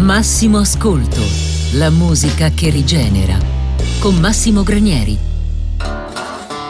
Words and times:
Massimo 0.00 0.58
Ascolto, 0.58 1.20
la 1.72 1.90
musica 1.90 2.50
che 2.50 2.70
rigenera. 2.70 3.36
Con 3.98 4.14
Massimo 4.20 4.62
Granieri. 4.62 5.18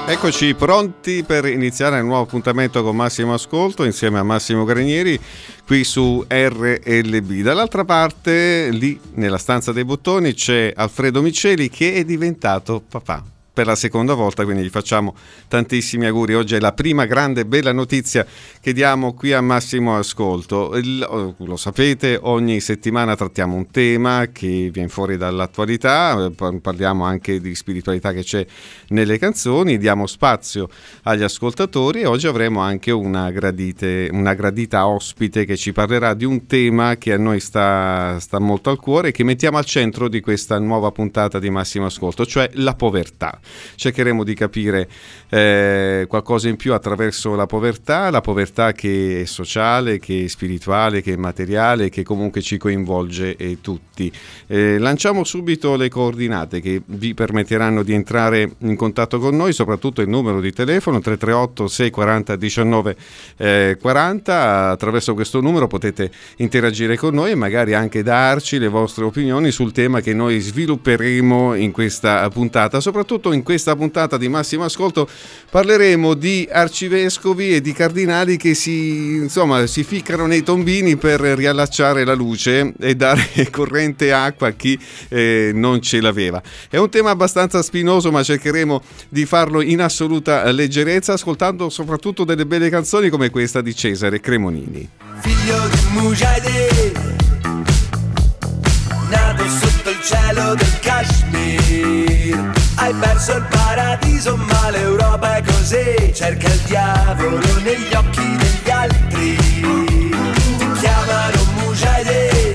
Eccoci 0.06 0.54
pronti 0.54 1.22
per 1.24 1.44
iniziare 1.44 1.98
il 1.98 2.06
nuovo 2.06 2.22
appuntamento 2.22 2.82
con 2.82 2.96
Massimo 2.96 3.34
Ascolto 3.34 3.84
insieme 3.84 4.18
a 4.18 4.22
Massimo 4.22 4.64
Granieri 4.64 5.20
qui 5.66 5.84
su 5.84 6.24
RLB. 6.26 7.42
Dall'altra 7.42 7.84
parte, 7.84 8.70
lì 8.70 8.98
nella 9.16 9.38
stanza 9.38 9.72
dei 9.72 9.84
bottoni, 9.84 10.32
c'è 10.32 10.72
Alfredo 10.74 11.20
Miceli 11.20 11.68
che 11.68 11.92
è 11.92 12.04
diventato 12.04 12.80
papà 12.80 13.22
per 13.58 13.66
la 13.66 13.74
seconda 13.74 14.14
volta, 14.14 14.44
quindi 14.44 14.62
gli 14.62 14.68
facciamo 14.68 15.16
tantissimi 15.48 16.06
auguri. 16.06 16.36
Oggi 16.36 16.54
è 16.54 16.60
la 16.60 16.70
prima 16.70 17.06
grande 17.06 17.44
bella 17.44 17.72
notizia 17.72 18.24
che 18.60 18.72
diamo 18.72 19.14
qui 19.14 19.32
a 19.32 19.40
Massimo 19.40 19.98
Ascolto. 19.98 20.70
Oh, 21.08 21.34
lo 21.38 21.56
sapete, 21.56 22.16
ogni 22.22 22.60
settimana 22.60 23.16
trattiamo 23.16 23.56
un 23.56 23.68
tema 23.68 24.28
che 24.30 24.70
viene 24.72 24.88
fuori 24.88 25.16
dall'attualità, 25.16 26.30
parliamo 26.62 27.02
anche 27.02 27.40
di 27.40 27.52
spiritualità 27.56 28.12
che 28.12 28.22
c'è 28.22 28.46
nelle 28.90 29.18
canzoni, 29.18 29.76
diamo 29.76 30.06
spazio 30.06 30.68
agli 31.02 31.24
ascoltatori 31.24 32.02
e 32.02 32.06
oggi 32.06 32.28
avremo 32.28 32.60
anche 32.60 32.92
una, 32.92 33.28
gradite, 33.32 34.08
una 34.12 34.34
gradita 34.34 34.86
ospite 34.86 35.44
che 35.44 35.56
ci 35.56 35.72
parlerà 35.72 36.14
di 36.14 36.24
un 36.24 36.46
tema 36.46 36.94
che 36.94 37.12
a 37.12 37.18
noi 37.18 37.40
sta, 37.40 38.18
sta 38.20 38.38
molto 38.38 38.70
al 38.70 38.78
cuore 38.78 39.08
e 39.08 39.10
che 39.10 39.24
mettiamo 39.24 39.58
al 39.58 39.64
centro 39.64 40.08
di 40.08 40.20
questa 40.20 40.60
nuova 40.60 40.92
puntata 40.92 41.40
di 41.40 41.50
Massimo 41.50 41.86
Ascolto, 41.86 42.24
cioè 42.24 42.48
la 42.52 42.74
povertà 42.74 43.40
cercheremo 43.74 44.24
di 44.24 44.34
capire 44.34 44.88
eh, 45.28 46.06
qualcosa 46.08 46.48
in 46.48 46.56
più 46.56 46.72
attraverso 46.72 47.34
la 47.34 47.46
povertà, 47.46 48.10
la 48.10 48.20
povertà 48.20 48.72
che 48.72 49.22
è 49.22 49.24
sociale, 49.24 49.98
che 49.98 50.24
è 50.24 50.28
spirituale, 50.28 51.02
che 51.02 51.12
è 51.12 51.16
materiale, 51.16 51.88
che 51.88 52.02
comunque 52.02 52.40
ci 52.40 52.56
coinvolge 52.56 53.36
eh, 53.36 53.58
tutti. 53.60 54.10
Eh, 54.46 54.78
lanciamo 54.78 55.24
subito 55.24 55.76
le 55.76 55.88
coordinate 55.88 56.60
che 56.60 56.82
vi 56.84 57.14
permetteranno 57.14 57.82
di 57.82 57.92
entrare 57.92 58.50
in 58.58 58.76
contatto 58.76 59.18
con 59.18 59.36
noi, 59.36 59.52
soprattutto 59.52 60.00
il 60.00 60.08
numero 60.08 60.40
di 60.40 60.52
telefono 60.52 61.00
338 61.00 61.66
640 61.66 62.36
19 62.36 62.96
40. 63.80 64.70
Attraverso 64.70 65.14
questo 65.14 65.40
numero 65.40 65.66
potete 65.66 66.10
interagire 66.36 66.96
con 66.96 67.14
noi 67.14 67.32
e 67.32 67.34
magari 67.34 67.74
anche 67.74 68.02
darci 68.02 68.58
le 68.58 68.68
vostre 68.68 69.04
opinioni 69.04 69.50
sul 69.50 69.72
tema 69.72 70.00
che 70.00 70.14
noi 70.14 70.38
svilupperemo 70.40 71.54
in 71.54 71.72
questa 71.72 72.28
puntata, 72.28 72.80
soprattutto 72.80 73.32
in 73.32 73.37
in 73.38 73.42
questa 73.42 73.74
puntata 73.74 74.16
di 74.16 74.28
Massimo 74.28 74.64
Ascolto 74.64 75.08
parleremo 75.50 76.14
di 76.14 76.46
arcivescovi 76.50 77.54
e 77.54 77.60
di 77.60 77.72
cardinali 77.72 78.36
che 78.36 78.54
si, 78.54 79.14
insomma, 79.14 79.66
si 79.66 79.84
ficcano 79.84 80.26
nei 80.26 80.42
tombini 80.42 80.96
per 80.96 81.20
riallacciare 81.20 82.04
la 82.04 82.14
luce 82.14 82.74
e 82.78 82.94
dare 82.94 83.26
corrente 83.50 84.12
acqua 84.12 84.48
a 84.48 84.52
chi 84.52 84.78
eh, 85.08 85.52
non 85.54 85.80
ce 85.80 86.00
l'aveva. 86.00 86.42
È 86.68 86.76
un 86.76 86.90
tema 86.90 87.10
abbastanza 87.10 87.62
spinoso, 87.62 88.10
ma 88.10 88.22
cercheremo 88.22 88.82
di 89.08 89.24
farlo 89.24 89.60
in 89.60 89.80
assoluta 89.80 90.50
leggerezza, 90.50 91.14
ascoltando 91.14 91.70
soprattutto 91.70 92.24
delle 92.24 92.44
belle 92.44 92.68
canzoni 92.68 93.08
come 93.08 93.30
questa 93.30 93.60
di 93.60 93.74
Cesare 93.74 94.20
Cremonini. 94.20 94.88
Figlio 95.20 95.68
di 95.68 95.80
Mujahideen, 95.92 96.37
Kashmir. 100.88 102.50
Hai 102.76 102.94
perso 102.94 103.36
il 103.36 103.46
paradiso 103.50 104.36
ma 104.36 104.70
l'Europa 104.70 105.36
è 105.36 105.42
così. 105.42 106.10
Cerca 106.14 106.48
il 106.48 106.60
diavolo 106.60 107.60
negli 107.60 107.94
occhi 107.94 108.36
degli 108.36 108.70
altri. 108.70 109.36
Ti 110.56 110.70
chiamano 110.80 111.44
Mujahideen 111.56 112.54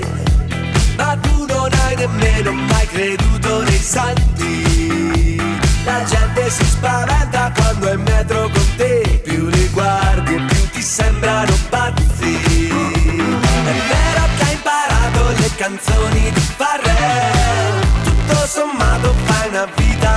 Ma 0.96 1.16
tu 1.22 1.46
non 1.46 1.68
hai 1.84 1.94
nemmeno 1.94 2.52
mai 2.52 2.86
creduto 2.88 3.62
nei 3.62 3.78
santi. 3.78 5.36
La 5.84 6.02
gente 6.02 6.50
si 6.50 6.64
spaventa 6.64 7.52
quando 7.54 7.86
è 7.86 7.94
in 7.94 8.02
metro 8.02 8.48
con 8.48 8.66
te. 8.76 9.20
Più 9.22 9.46
li 9.46 9.68
guardi 9.68 10.34
e 10.34 10.40
più 10.40 10.70
ti 10.70 10.82
sembrano 10.82 11.54
pazzi. 11.68 12.34
È 12.34 13.74
vero 13.92 14.22
che 14.36 14.42
hai 14.42 14.54
imparato 14.54 15.28
le 15.36 15.50
canzoni 15.54 16.32
di 16.32 16.53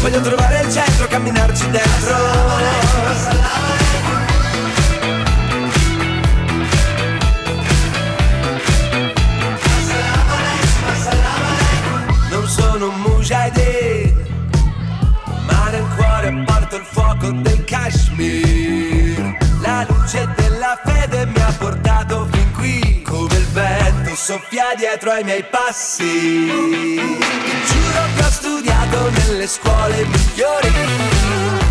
Voglio 0.00 0.20
trovare 0.20 0.60
il 0.60 0.72
centro, 0.72 1.06
camminarci 1.08 1.70
dentro. 1.70 2.16
Non 12.30 12.46
sono 12.46 12.88
un 12.88 13.00
mujahideen 13.00 14.26
Ma 15.46 15.70
nel 15.70 15.84
cuore 15.96 16.44
porto 16.44 16.76
il 16.76 16.84
fuoco 16.84 17.30
del 17.32 17.64
Kashmir 17.64 19.36
La 19.60 19.84
luce 19.88 20.28
della 20.36 20.78
fede 20.84 21.07
soffia 24.28 24.74
dietro 24.76 25.10
ai 25.10 25.24
miei 25.24 25.42
passi. 25.42 27.16
Studiato 28.28 29.10
nelle 29.10 29.46
scuole 29.46 30.04
migliori. 30.04 30.70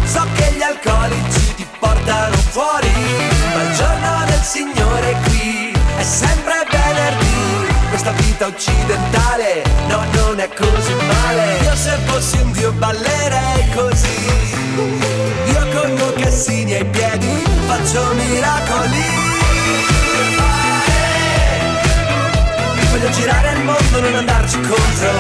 So 0.06 0.26
che 0.34 0.54
gli 0.58 0.62
alcolici 0.64 1.54
ti 1.56 1.68
portano 1.80 2.36
fuori 2.50 2.90
Ma 3.54 3.62
il 3.62 3.76
giorno 3.76 4.24
del 4.26 4.42
Signore 4.42 5.18
qui 5.26 5.72
è 5.98 6.04
sempre 6.04 6.66
venerdì. 6.72 7.76
Questa 7.90 8.12
vita 8.12 8.48
occidentale, 8.48 9.62
no, 9.90 10.04
non 10.14 10.40
è 10.40 10.50
così 10.50 10.94
male. 10.94 11.60
Io 11.62 11.76
se 11.76 11.96
fossi 12.06 12.38
un 12.38 12.52
dio 12.54 12.72
ballerei 12.72 13.70
così. 13.76 14.18
Io 15.46 15.68
con 15.80 15.94
mocassini 15.94 16.74
ai 16.74 16.86
piedi 16.86 17.44
faccio 17.68 18.14
miracoli 18.14 19.47
Voglio 22.98 23.12
girare 23.12 23.52
il 23.52 23.64
mondo, 23.64 24.00
non 24.00 24.16
andarci 24.16 24.60
contro. 24.60 25.12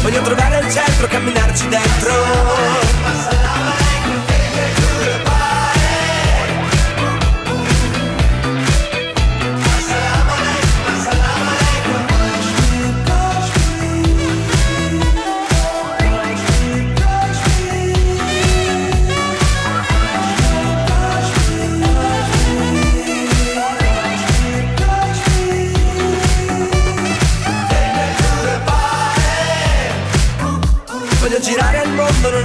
Voglio 0.00 0.22
trovare 0.22 0.60
il 0.60 0.72
centro, 0.72 1.06
camminarci 1.06 1.68
dentro 1.68 3.33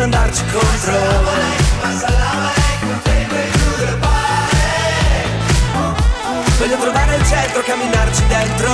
andarci 0.10 0.44
contro. 0.52 0.94
Voglio 6.58 6.78
trovare 6.78 7.16
il 7.16 7.26
centro, 7.28 7.62
camminarci 7.62 8.28
dentro. 8.28 8.72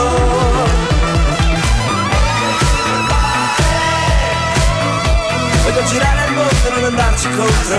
Voglio 5.63 5.83
girare 5.87 6.25
il 6.25 6.31
mondo, 6.31 6.69
non 6.73 6.83
andarci 6.85 7.29
contro. 7.29 7.77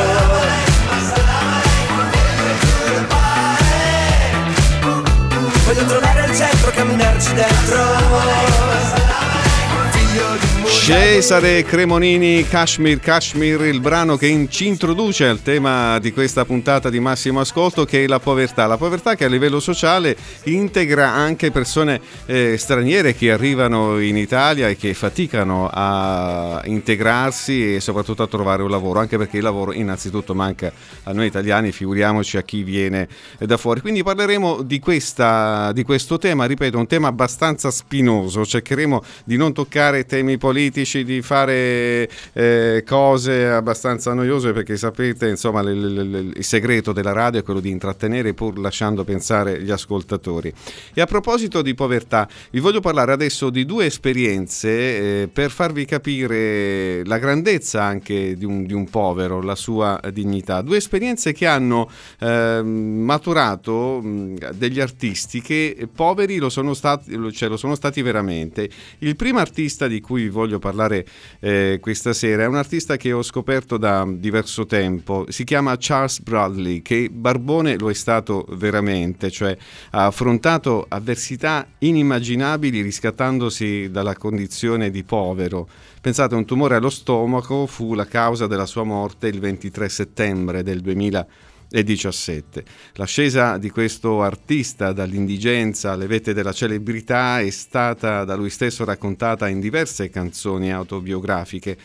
Voglio 5.64 5.84
trovare 5.86 6.26
il 6.26 6.36
centro, 6.36 6.70
camminarci 6.72 7.34
dentro 7.34 9.05
Cesare 10.86 11.64
Cremonini, 11.64 12.46
Kashmir 12.46 13.00
Kashmir, 13.00 13.62
il 13.62 13.80
brano 13.80 14.16
che 14.16 14.46
ci 14.48 14.66
introduce 14.66 15.26
al 15.26 15.42
tema 15.42 15.98
di 15.98 16.12
questa 16.12 16.44
puntata 16.44 16.90
di 16.90 17.00
massimo 17.00 17.40
ascolto 17.40 17.84
che 17.84 18.04
è 18.04 18.06
la 18.06 18.20
povertà. 18.20 18.66
La 18.66 18.76
povertà 18.76 19.16
che 19.16 19.24
a 19.24 19.28
livello 19.28 19.58
sociale 19.58 20.16
integra 20.44 21.10
anche 21.10 21.50
persone 21.50 22.00
eh, 22.26 22.56
straniere 22.56 23.16
che 23.16 23.32
arrivano 23.32 24.00
in 24.00 24.16
Italia 24.16 24.68
e 24.68 24.76
che 24.76 24.94
faticano 24.94 25.68
a 25.72 26.62
integrarsi 26.64 27.74
e 27.74 27.80
soprattutto 27.80 28.22
a 28.22 28.28
trovare 28.28 28.62
un 28.62 28.70
lavoro, 28.70 29.00
anche 29.00 29.18
perché 29.18 29.38
il 29.38 29.42
lavoro 29.42 29.72
innanzitutto 29.72 30.34
manca 30.34 30.72
a 31.02 31.12
noi 31.12 31.26
italiani, 31.26 31.72
figuriamoci 31.72 32.36
a 32.36 32.42
chi 32.42 32.62
viene 32.62 33.08
da 33.40 33.56
fuori. 33.56 33.80
Quindi 33.80 34.04
parleremo 34.04 34.62
di, 34.62 34.78
questa, 34.78 35.72
di 35.72 35.82
questo 35.82 36.16
tema, 36.16 36.44
ripeto, 36.44 36.78
un 36.78 36.86
tema 36.86 37.08
abbastanza 37.08 37.72
spinoso, 37.72 38.46
cercheremo 38.46 39.02
di 39.24 39.36
non 39.36 39.52
toccare 39.52 40.05
temi 40.06 40.38
politici 40.38 41.04
di 41.04 41.20
fare 41.22 42.08
eh, 42.32 42.82
cose 42.86 43.46
abbastanza 43.48 44.14
noiose 44.14 44.52
perché 44.52 44.76
sapete 44.76 45.28
insomma 45.28 45.62
l- 45.62 45.68
l- 45.68 46.32
il 46.34 46.44
segreto 46.44 46.92
della 46.92 47.12
radio 47.12 47.40
è 47.40 47.42
quello 47.42 47.60
di 47.60 47.70
intrattenere 47.70 48.34
pur 48.34 48.58
lasciando 48.58 49.04
pensare 49.04 49.62
gli 49.62 49.70
ascoltatori. 49.70 50.52
E 50.94 51.00
a 51.00 51.06
proposito 51.06 51.62
di 51.62 51.74
povertà, 51.74 52.28
vi 52.50 52.60
voglio 52.60 52.80
parlare 52.80 53.12
adesso 53.12 53.50
di 53.50 53.64
due 53.64 53.86
esperienze 53.86 54.68
eh, 55.22 55.28
per 55.28 55.50
farvi 55.50 55.84
capire 55.84 57.04
la 57.04 57.18
grandezza 57.18 57.82
anche 57.82 58.36
di 58.36 58.44
un, 58.44 58.64
di 58.64 58.72
un, 58.72 58.88
povero, 58.88 59.42
la 59.42 59.54
sua 59.54 60.00
dignità. 60.12 60.62
Due 60.62 60.76
esperienze 60.76 61.32
che 61.32 61.46
hanno 61.46 61.90
eh, 62.20 62.62
maturato 62.62 64.00
mh, 64.00 64.52
degli 64.54 64.80
artisti 64.80 65.40
che 65.40 65.88
poveri 65.92 66.38
lo 66.38 66.48
sono, 66.48 66.74
stati, 66.74 67.16
cioè, 67.32 67.48
lo 67.48 67.56
sono 67.56 67.74
stati 67.74 68.02
veramente. 68.02 68.68
Il 68.98 69.16
primo 69.16 69.38
artista 69.38 69.86
di 69.86 69.95
cui 70.00 70.22
vi 70.22 70.28
voglio 70.28 70.58
parlare 70.58 71.06
eh, 71.40 71.78
questa 71.80 72.12
sera. 72.12 72.44
È 72.44 72.46
un 72.46 72.56
artista 72.56 72.96
che 72.96 73.12
ho 73.12 73.22
scoperto 73.22 73.76
da 73.76 74.06
diverso 74.08 74.66
tempo, 74.66 75.26
si 75.28 75.44
chiama 75.44 75.76
Charles 75.78 76.20
Bradley, 76.20 76.82
che 76.82 77.08
barbone 77.10 77.78
lo 77.78 77.90
è 77.90 77.94
stato 77.94 78.46
veramente, 78.50 79.30
cioè 79.30 79.56
ha 79.90 80.06
affrontato 80.06 80.86
avversità 80.88 81.66
inimmaginabili 81.78 82.80
riscattandosi 82.82 83.90
dalla 83.90 84.14
condizione 84.14 84.90
di 84.90 85.02
povero. 85.02 85.68
Pensate, 86.00 86.34
un 86.34 86.44
tumore 86.44 86.76
allo 86.76 86.90
stomaco 86.90 87.66
fu 87.66 87.94
la 87.94 88.06
causa 88.06 88.46
della 88.46 88.66
sua 88.66 88.84
morte 88.84 89.26
il 89.26 89.40
23 89.40 89.88
settembre 89.88 90.62
del 90.62 90.80
2000 90.80 91.26
e 91.76 91.84
17. 91.84 92.64
L'ascesa 92.94 93.58
di 93.58 93.68
questo 93.68 94.22
artista 94.22 94.92
dall'indigenza 94.92 95.92
alle 95.92 96.06
vette 96.06 96.32
della 96.32 96.54
celebrità 96.54 97.40
è 97.40 97.50
stata 97.50 98.24
da 98.24 98.34
lui 98.34 98.48
stesso 98.48 98.82
raccontata 98.86 99.46
in 99.46 99.60
diverse 99.60 100.08
canzoni 100.08 100.72
autobiografiche. 100.72 101.76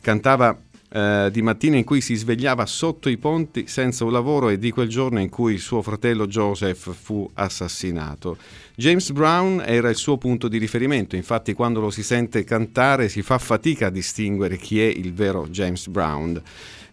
Cantava 0.00 0.56
eh, 0.92 1.28
di 1.32 1.42
mattina 1.42 1.76
in 1.76 1.82
cui 1.82 2.00
si 2.00 2.14
svegliava 2.14 2.66
sotto 2.66 3.08
i 3.08 3.16
ponti 3.16 3.66
senza 3.66 4.04
un 4.04 4.12
lavoro 4.12 4.48
e 4.48 4.58
di 4.58 4.70
quel 4.70 4.88
giorno 4.88 5.18
in 5.18 5.28
cui 5.28 5.58
suo 5.58 5.82
fratello 5.82 6.28
Joseph 6.28 6.94
fu 6.94 7.28
assassinato. 7.34 8.36
James 8.76 9.10
Brown 9.10 9.60
era 9.66 9.88
il 9.88 9.96
suo 9.96 10.18
punto 10.18 10.46
di 10.46 10.58
riferimento, 10.58 11.16
infatti 11.16 11.52
quando 11.52 11.80
lo 11.80 11.90
si 11.90 12.04
sente 12.04 12.44
cantare 12.44 13.08
si 13.08 13.22
fa 13.22 13.38
fatica 13.38 13.88
a 13.88 13.90
distinguere 13.90 14.56
chi 14.56 14.80
è 14.80 14.86
il 14.86 15.12
vero 15.12 15.48
James 15.48 15.88
Brown. 15.88 16.40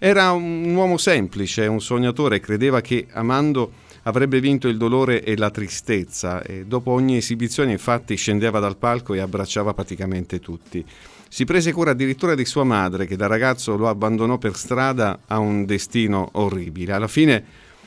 Era 0.01 0.31
un 0.31 0.73
uomo 0.73 0.95
semplice, 0.95 1.67
un 1.67 1.81
sognatore, 1.81 2.39
credeva 2.39 2.79
che 2.79 3.07
amando 3.11 3.73
avrebbe 4.03 4.39
vinto 4.39 4.69
il 4.69 4.77
dolore 4.77 5.25
e 5.25 5.35
la 5.35 5.49
tristezza 5.49 6.41
e 6.41 6.63
dopo 6.65 6.91
ogni 6.91 7.17
esibizione 7.17 7.73
infatti 7.73 8.15
scendeva 8.15 8.59
dal 8.59 8.77
palco 8.77 9.13
e 9.13 9.19
abbracciava 9.19 9.73
praticamente 9.73 10.39
tutti. 10.39 10.85
Si 11.27 11.43
prese 11.43 11.73
cura 11.73 11.91
addirittura 11.91 12.33
di 12.33 12.45
sua 12.45 12.63
madre 12.63 13.07
che 13.07 13.17
da 13.17 13.27
ragazzo 13.27 13.75
lo 13.75 13.89
abbandonò 13.89 14.37
per 14.37 14.55
strada 14.55 15.19
a 15.27 15.37
un 15.37 15.65
destino 15.65 16.29
orribile. 16.31 16.93
Alla 16.93 17.09
fine 17.09 17.43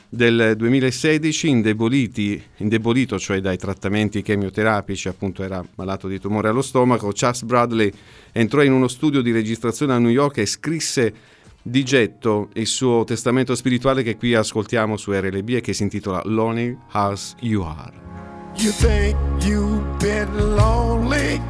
del 0.07 0.53
2016, 0.55 1.49
indebolito 1.49 3.17
cioè 3.17 3.41
dai 3.41 3.57
trattamenti 3.57 4.21
chemioterapici, 4.21 5.07
appunto 5.07 5.41
era 5.41 5.65
malato 5.75 6.07
di 6.07 6.19
tumore 6.19 6.49
allo 6.49 6.61
stomaco, 6.61 7.09
Charles 7.11 7.41
Bradley 7.41 7.91
entrò 8.31 8.61
in 8.61 8.71
uno 8.71 8.87
studio 8.87 9.21
di 9.21 9.31
registrazione 9.31 9.93
a 9.93 9.97
New 9.97 10.11
York 10.11 10.37
e 10.37 10.45
scrisse 10.45 11.13
di 11.63 11.83
getto 11.83 12.49
il 12.53 12.67
suo 12.67 13.05
testamento 13.05 13.55
spirituale 13.55 14.03
che 14.03 14.17
qui 14.17 14.35
ascoltiamo 14.35 14.97
su 14.97 15.11
RLB 15.11 15.49
e 15.49 15.61
che 15.61 15.71
si 15.71 15.83
intitola 15.83 16.21
Lonely 16.25 16.77
as 16.91 17.35
You 17.39 17.63
Are. 17.63 17.93
You 18.55 18.71
think 18.71 19.15
you've 19.39 19.81
been 19.97 20.55
lonely, 20.55 21.41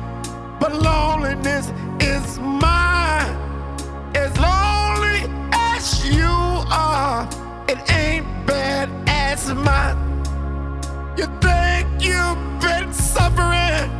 but 0.60 0.72
loneliness 0.82 1.74
is 2.00 2.38
mine. 2.40 3.36
As 4.14 4.32
lonely 4.38 5.28
as 5.52 6.06
you 6.06 6.30
are, 6.70 7.28
it 7.68 7.80
ain't 7.92 8.26
bad 8.46 8.90
as 9.08 9.52
mine. 9.54 9.98
You 11.18 11.26
think 11.42 11.88
you've 12.00 12.38
been 12.62 12.94
suffering, 12.94 13.92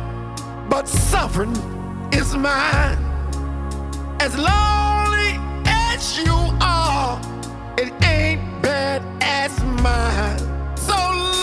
but 0.70 0.88
suffering 0.88 1.54
is 2.12 2.34
mine. 2.34 2.98
As 4.20 4.34
lonely 4.38 5.13
you 6.12 6.36
are, 6.60 7.18
it 7.78 7.90
ain't 8.04 8.62
bad 8.62 9.02
as 9.22 9.58
mine. 9.82 10.38
So 10.76 10.94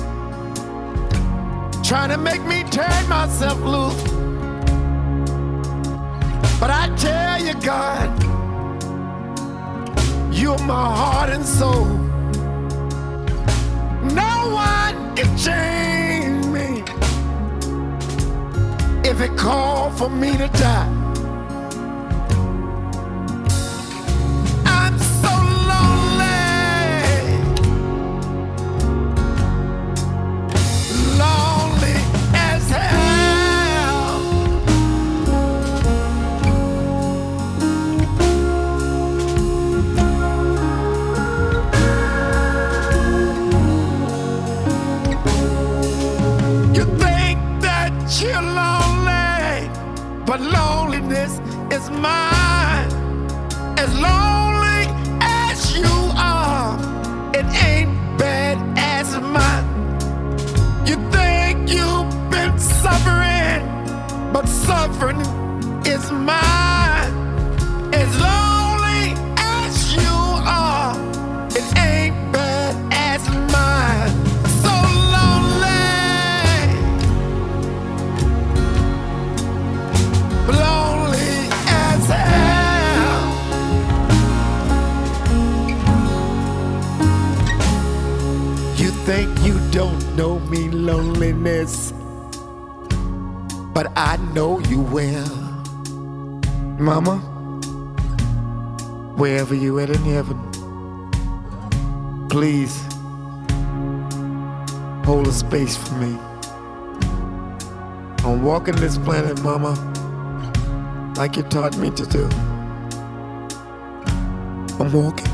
trying 1.92 2.08
to 2.08 2.16
make 2.16 2.42
me 2.46 2.62
turn 2.70 3.06
myself 3.06 3.60
loose. 3.60 4.02
But 6.58 6.70
I 6.70 6.90
tell 6.96 7.38
you, 7.38 7.52
God, 7.60 8.08
you're 10.32 10.56
my 10.60 10.86
heart 10.96 11.28
and 11.28 11.44
soul. 11.44 11.84
No 14.22 14.54
one 14.54 15.14
can 15.14 15.36
change 15.36 16.46
me 16.46 16.82
if 19.06 19.20
it 19.20 19.36
called 19.36 19.92
for 19.98 20.08
me 20.08 20.38
to 20.38 20.48
die. 20.48 21.01
Walking 108.62 108.80
this 108.80 108.96
planet, 108.98 109.42
Mama, 109.42 109.74
like 111.16 111.36
you 111.36 111.42
taught 111.42 111.76
me 111.78 111.90
to 111.90 112.06
do. 112.06 112.28
I'm 114.78 114.92
walking, 114.92 115.26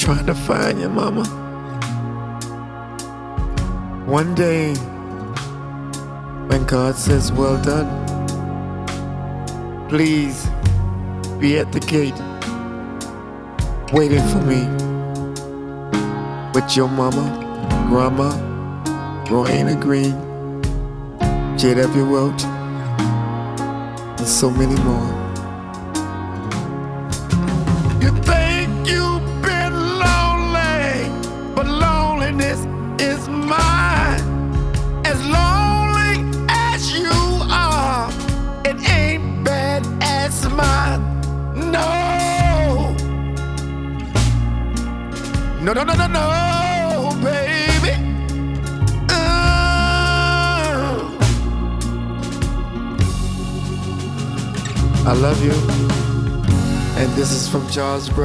trying 0.00 0.26
to 0.26 0.34
find 0.34 0.80
you, 0.80 0.88
Mama. 0.88 1.24
One 4.06 4.34
day, 4.34 4.74
when 6.48 6.66
God 6.66 6.96
says, 6.96 7.30
Well 7.30 7.62
done, 7.62 7.86
please 9.88 10.48
be 11.38 11.56
at 11.60 11.70
the 11.70 11.78
gate 11.78 12.20
waiting 13.92 14.26
for 14.30 14.42
me 14.42 14.66
with 16.52 16.76
your 16.76 16.88
mama, 16.88 17.86
grandma, 17.88 18.32
Rowena 19.30 19.76
Green. 19.76 20.25
J.W. 21.56 22.04
Welch, 22.04 22.44
and 22.44 24.28
so 24.28 24.50
many 24.50 24.78
more. 24.82 25.25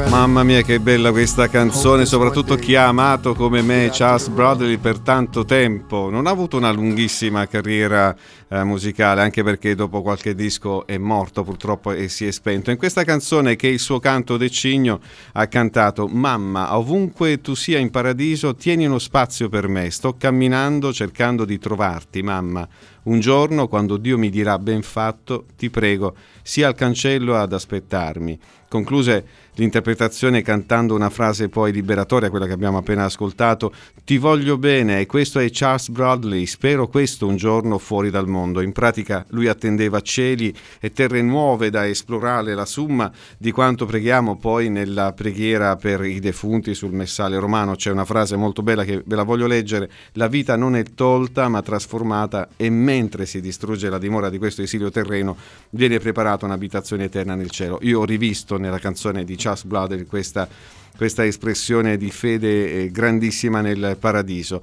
Mamma 0.10 0.42
mia 0.42 0.64
che 0.64 0.80
bella 0.80 1.12
questa 1.12 1.48
canzone, 1.48 2.08
soprattutto 2.08 2.56
chi 2.56 2.74
ha 2.74 2.88
amato 2.88 3.36
come 3.36 3.62
me 3.62 3.90
Charles 3.92 4.30
Bradley 4.30 4.78
per 4.78 4.98
tanto 4.98 5.46
tempo. 5.46 6.10
Non 6.10 6.26
ha 6.26 6.32
avuto 6.32 6.58
una 6.58 6.72
lunghissima 6.72 7.46
carriera 7.46 8.16
eh, 8.48 8.64
musicale, 8.64 9.22
anche 9.22 9.44
perché 9.44 9.76
dopo 9.76 10.02
qualche 10.02 10.34
disco 10.34 10.88
è 10.88 10.98
morto 10.98 11.44
purtroppo 11.44 11.92
e 11.92 12.10
si 12.10 12.26
è 12.26 12.32
spento. 12.32 12.72
In 12.72 12.78
questa 12.78 13.04
canzone 13.04 13.56
che 13.56 13.68
il 13.68 13.80
suo 13.80 14.00
canto 14.00 14.38
de 14.38 14.50
cigno 14.50 15.02
ha 15.34 15.46
cantato 15.46 16.08
Mamma, 16.08 16.76
ovunque 16.76 17.42
tu 17.42 17.54
sia 17.54 17.78
in 17.78 17.92
paradiso, 17.92 18.56
tieni 18.56 18.88
uno 18.88 18.98
spazio 18.98 19.50
per 19.50 19.68
me. 19.68 19.92
Sto 19.92 20.16
camminando 20.18 20.92
cercando 20.92 21.46
di 21.46 21.60
trovarti, 21.60 22.24
mamma. 22.24 22.68
Un 23.03 23.20
giorno, 23.20 23.67
quando 23.67 23.98
Dio 23.98 24.17
mi 24.17 24.29
dirà 24.29 24.60
ben 24.60 24.84
fatto, 24.84 25.46
ti 25.58 25.72
prego, 25.72 26.15
sia 26.43 26.67
al 26.67 26.75
cancello 26.75 27.36
ad 27.36 27.51
aspettarmi. 27.51 28.39
Concluse 28.72 29.25
l'interpretazione 29.56 30.42
cantando 30.42 30.96
una 30.96 31.10
frase 31.10 31.50
poi 31.50 31.74
liberatoria, 31.74 32.30
quella 32.30 32.46
che 32.46 32.54
abbiamo 32.54 32.78
appena 32.78 33.04
ascoltato, 33.04 33.74
ti 34.06 34.18
voglio 34.18 34.58
bene 34.58 35.01
e 35.01 35.06
questo 35.08 35.40
è 35.40 35.50
Charles 35.51 35.90
Bradley, 35.90 36.46
spero 36.46 36.88
questo 36.88 37.28
un 37.28 37.36
giorno 37.36 37.78
fuori 37.78 38.10
dal 38.10 38.30
mondo. 38.30 38.62
In 38.62 38.72
pratica 38.72 39.25
lui 39.32 39.50
attendeva 39.50 40.00
cieli 40.00 40.56
e 40.80 40.94
terre 40.94 41.22
nuove 41.22 41.70
da 41.70 41.86
esplorare, 41.86 42.54
la 42.54 42.66
summa 42.66 43.12
di 43.38 43.51
quanto 43.51 43.86
preghiamo 43.86 44.38
poi 44.38 44.70
nella 44.70 45.12
preghiera 45.12 45.75
per 45.75 46.06
i 46.06 46.22
defunti 46.22 46.74
sul 46.74 46.94
messale 46.94 47.38
romano. 47.38 47.75
C'è 47.75 47.92
una 47.92 48.06
frase 48.06 48.38
molto 48.38 48.63
bella 48.63 48.86
che 48.86 49.04
ve 49.06 49.16
la 49.18 49.24
voglio 49.24 49.48
leggere, 49.48 49.92
la 50.13 50.28
vita 50.28 50.56
non 50.56 50.78
è 50.78 50.84
tolta 50.96 51.50
ma 51.50 51.62
trasformata 51.62 52.48
e 52.56 52.70
mentre 52.70 53.25
si 53.25 53.42
distrugge 53.42 53.90
la 53.90 53.98
dimora 53.98 54.30
di 54.30 54.38
questo 54.38 54.62
esilio 54.62 54.90
terreno 54.92 55.36
viene 55.72 56.00
preparata 56.00 56.46
un'abitazione 56.46 57.04
eterna 57.04 57.36
nel 57.36 57.50
cielo. 57.50 57.78
Io 57.82 58.00
ho 58.00 58.06
rivisto 58.06 58.60
nella 58.62 58.80
canzone 58.80 59.25
di 59.25 59.36
Charles 59.36 59.65
Bradley 59.65 60.06
questa, 60.06 60.48
questa 60.96 61.25
espressione 61.25 61.98
di 61.98 62.10
fede 62.10 62.84
eh, 62.84 62.91
grandissima 62.91 63.60
nel 63.60 63.98
paradiso. 64.00 64.62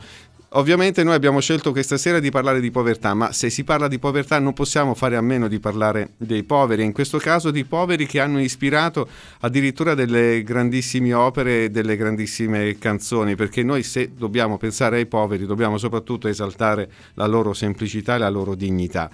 Ovviamente 0.52 1.04
noi 1.04 1.12
abbiamo 1.12 1.40
scelto 1.40 1.72
questa 1.72 1.98
sera 1.98 2.20
di 2.20 2.30
parlare 2.30 2.60
di 2.60 2.70
povertà, 2.70 3.12
ma 3.12 3.32
se 3.32 3.50
si 3.50 3.64
parla 3.64 3.86
di 3.86 3.98
povertà 3.98 4.38
non 4.38 4.54
possiamo 4.54 4.94
fare 4.94 5.14
a 5.16 5.20
meno 5.20 5.46
di 5.46 5.60
parlare 5.60 6.12
dei 6.16 6.42
poveri, 6.42 6.84
in 6.84 6.92
questo 6.92 7.18
caso 7.18 7.50
di 7.50 7.64
poveri 7.64 8.06
che 8.06 8.18
hanno 8.18 8.40
ispirato 8.40 9.06
addirittura 9.40 9.92
delle 9.94 10.42
grandissime 10.42 11.12
opere 11.12 11.64
e 11.64 11.68
delle 11.68 11.98
grandissime 11.98 12.78
canzoni, 12.78 13.34
perché 13.34 13.62
noi 13.62 13.82
se 13.82 14.12
dobbiamo 14.16 14.56
pensare 14.56 14.96
ai 14.96 15.06
poveri 15.06 15.44
dobbiamo 15.44 15.76
soprattutto 15.76 16.28
esaltare 16.28 16.90
la 17.12 17.26
loro 17.26 17.52
semplicità 17.52 18.14
e 18.14 18.18
la 18.18 18.30
loro 18.30 18.54
dignità. 18.54 19.10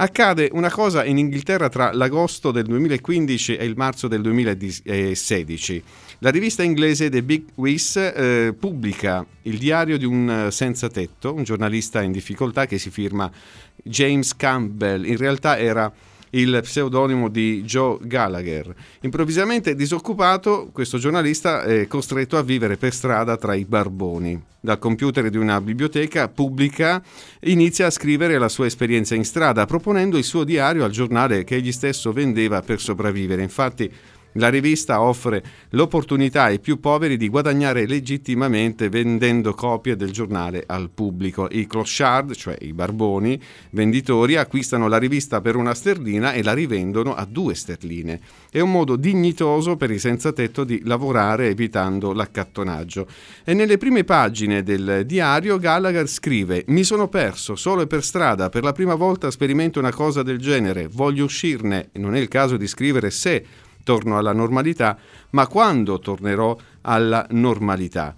Accade 0.00 0.48
una 0.52 0.70
cosa 0.70 1.04
in 1.04 1.18
Inghilterra 1.18 1.68
tra 1.68 1.92
l'agosto 1.92 2.52
del 2.52 2.66
2015 2.66 3.56
e 3.56 3.64
il 3.64 3.74
marzo 3.76 4.06
del 4.06 4.20
2016. 4.20 5.82
La 6.20 6.30
rivista 6.30 6.62
inglese 6.62 7.10
The 7.10 7.20
Big 7.24 7.46
Wiz 7.56 7.96
eh, 7.96 8.54
pubblica 8.56 9.26
il 9.42 9.58
diario 9.58 9.98
di 9.98 10.04
un 10.04 10.30
eh, 10.30 10.50
senza 10.52 10.86
tetto, 10.86 11.34
un 11.34 11.42
giornalista 11.42 12.00
in 12.00 12.12
difficoltà 12.12 12.66
che 12.66 12.78
si 12.78 12.90
firma 12.90 13.28
James 13.82 14.36
Campbell. 14.36 15.04
In 15.04 15.16
realtà 15.16 15.58
era 15.58 15.92
il 16.30 16.58
pseudonimo 16.62 17.28
di 17.28 17.62
Joe 17.62 17.98
Gallagher. 18.02 18.74
Improvvisamente 19.02 19.74
disoccupato, 19.74 20.70
questo 20.72 20.98
giornalista 20.98 21.62
è 21.62 21.86
costretto 21.86 22.36
a 22.36 22.42
vivere 22.42 22.76
per 22.76 22.92
strada 22.92 23.36
tra 23.36 23.54
i 23.54 23.64
barboni. 23.64 24.42
Dal 24.60 24.78
computer 24.78 25.30
di 25.30 25.36
una 25.36 25.60
biblioteca 25.60 26.28
pubblica 26.28 27.02
inizia 27.42 27.86
a 27.86 27.90
scrivere 27.90 28.38
la 28.38 28.48
sua 28.48 28.66
esperienza 28.66 29.14
in 29.14 29.24
strada, 29.24 29.66
proponendo 29.66 30.18
il 30.18 30.24
suo 30.24 30.42
diario 30.44 30.84
al 30.84 30.90
giornale 30.90 31.44
che 31.44 31.56
egli 31.56 31.72
stesso 31.72 32.12
vendeva 32.12 32.60
per 32.62 32.80
sopravvivere. 32.80 33.42
Infatti 33.42 33.90
la 34.32 34.48
rivista 34.48 35.00
offre 35.00 35.42
l'opportunità 35.70 36.44
ai 36.44 36.60
più 36.60 36.80
poveri 36.80 37.16
di 37.16 37.28
guadagnare 37.28 37.86
legittimamente 37.86 38.88
vendendo 38.88 39.54
copie 39.54 39.96
del 39.96 40.10
giornale 40.10 40.64
al 40.66 40.90
pubblico. 40.90 41.48
I 41.50 41.66
clochard, 41.66 42.34
cioè 42.34 42.56
i 42.60 42.72
barboni, 42.72 43.40
venditori, 43.70 44.36
acquistano 44.36 44.86
la 44.86 44.98
rivista 44.98 45.40
per 45.40 45.56
una 45.56 45.74
sterlina 45.74 46.32
e 46.32 46.42
la 46.42 46.52
rivendono 46.52 47.14
a 47.14 47.24
due 47.24 47.54
sterline. 47.54 48.20
È 48.50 48.60
un 48.60 48.70
modo 48.70 48.96
dignitoso 48.96 49.76
per 49.76 49.90
i 49.90 49.98
senza 49.98 50.32
tetto 50.32 50.64
di 50.64 50.82
lavorare 50.84 51.48
evitando 51.48 52.12
l'accattonaggio. 52.12 53.06
E 53.44 53.54
nelle 53.54 53.78
prime 53.78 54.04
pagine 54.04 54.62
del 54.62 55.04
diario 55.06 55.58
Gallagher 55.58 56.06
scrive 56.06 56.64
Mi 56.68 56.84
sono 56.84 57.08
perso 57.08 57.56
solo 57.56 57.82
e 57.82 57.86
per 57.86 58.04
strada, 58.04 58.48
per 58.50 58.62
la 58.62 58.72
prima 58.72 58.94
volta 58.94 59.30
sperimento 59.30 59.78
una 59.78 59.92
cosa 59.92 60.22
del 60.22 60.38
genere, 60.38 60.88
voglio 60.88 61.24
uscirne, 61.24 61.90
non 61.94 62.14
è 62.14 62.18
il 62.18 62.28
caso 62.28 62.56
di 62.56 62.66
scrivere 62.66 63.10
se 63.10 63.44
torno 63.88 64.18
alla 64.18 64.34
normalità, 64.34 64.98
ma 65.30 65.46
quando 65.46 65.98
tornerò 65.98 66.54
alla 66.82 67.24
normalità. 67.30 68.14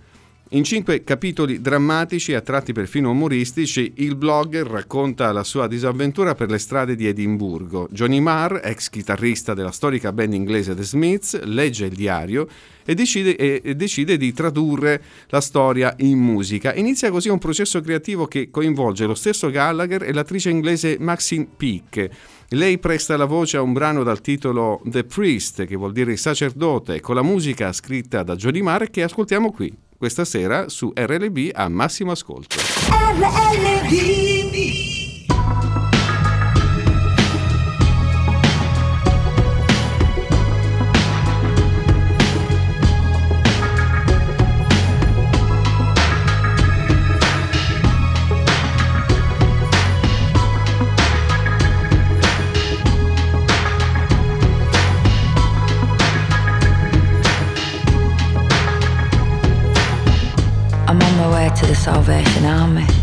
In 0.53 0.65
cinque 0.65 1.05
capitoli 1.05 1.61
drammatici, 1.61 2.35
a 2.35 2.41
tratti 2.41 2.73
perfino 2.73 3.11
umoristici, 3.11 3.93
il 3.99 4.17
blogger 4.17 4.67
racconta 4.67 5.31
la 5.31 5.45
sua 5.45 5.69
disavventura 5.69 6.35
per 6.35 6.51
le 6.51 6.59
strade 6.59 6.97
di 6.97 7.07
Edimburgo. 7.07 7.87
Johnny 7.93 8.19
Marr, 8.19 8.59
ex 8.61 8.91
chitarrista 8.91 9.55
della 9.55 9.71
storica 9.71 10.13
band 10.13 10.35
inglese 10.35 10.75
The 10.75 10.83
Smiths, 10.83 11.41
legge 11.45 11.85
il 11.85 11.95
diario 11.95 12.49
e 12.85 12.97
decide, 12.97 13.37
e 13.37 13.77
decide, 13.77 14.17
di 14.17 14.33
tradurre 14.33 15.01
la 15.29 15.41
storia 15.41 15.95
in 15.99 16.19
musica. 16.19 16.75
Inizia 16.75 17.13
così 17.13 17.29
un 17.29 17.39
processo 17.39 17.81
creativo 17.81 18.27
che 18.27 18.51
coinvolge 18.51 19.07
lo 19.07 19.15
stesso 19.15 19.51
Gallagher 19.51 20.03
e 20.03 20.13
l'attrice 20.13 20.51
inglese 20.51 20.97
Maxine 20.99 21.47
Peake. 21.57 22.11
Lei 22.49 22.79
presta 22.79 23.17
la 23.17 23.27
voce 23.27 23.57
a 23.57 23.63
un 23.63 23.73
brano 23.73 24.03
dal 24.03 24.21
titolo 24.21 24.83
The 24.85 25.05
Priest, 25.05 25.65
che 25.65 25.77
vuol 25.77 25.93
dire 25.93 26.17
sacerdote, 26.17 26.99
con 26.99 27.15
la 27.15 27.23
musica 27.23 27.73
scritta 27.73 28.25
da 28.25 28.35
Johnny 28.35 28.63
Marr 28.63 28.91
che 28.91 29.05
ascoltiamo 29.05 29.53
qui 29.53 29.73
questa 30.01 30.25
sera 30.25 30.71
su 30.71 30.95
RLB 30.97 31.51
a 31.53 31.69
massimo 31.69 32.11
ascolto. 32.11 32.57
RLB. 32.89 34.30